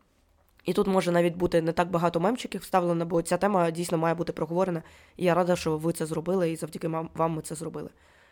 І 0.65 0.73
тут 0.73 0.87
може 0.87 1.11
навіть 1.11 1.35
бути 1.35 1.61
не 1.61 1.71
так 1.71 1.89
багато 1.89 2.19
мемчиків 2.19 2.61
вставлено, 2.61 3.05
бо 3.05 3.21
ця 3.21 3.37
тема 3.37 3.71
дійсно 3.71 3.97
має 3.97 4.15
бути 4.15 4.33
проговорена. 4.33 4.83
І 5.17 5.25
я 5.25 5.33
рада, 5.33 5.55
що 5.55 5.77
ви 5.77 5.93
це 5.93 6.05
зробили, 6.05 6.51
і 6.51 6.55
завдяки 6.55 6.87
вам 6.87 7.31
ми 7.31 7.41
це 7.41 7.55
зробили. 7.55 7.89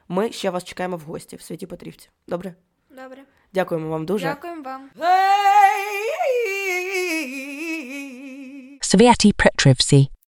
Ми 0.08 0.32
ще 0.32 0.50
вас 0.50 0.63
чекаємо 0.63 0.97
в 0.97 1.02
гості 1.02 1.36
в 1.36 1.41
Святі 1.41 1.67
Петрівці. 1.67 2.10
Добре? 2.28 2.56
Добре. 2.89 3.24
Дякуємо 3.54 3.89
вам 3.89 4.06
дуже. 4.06 4.26
Дякуємо 4.26 4.63
вам. 4.63 4.89
Sviati 8.82 9.34
Petrivsi. 9.34 10.20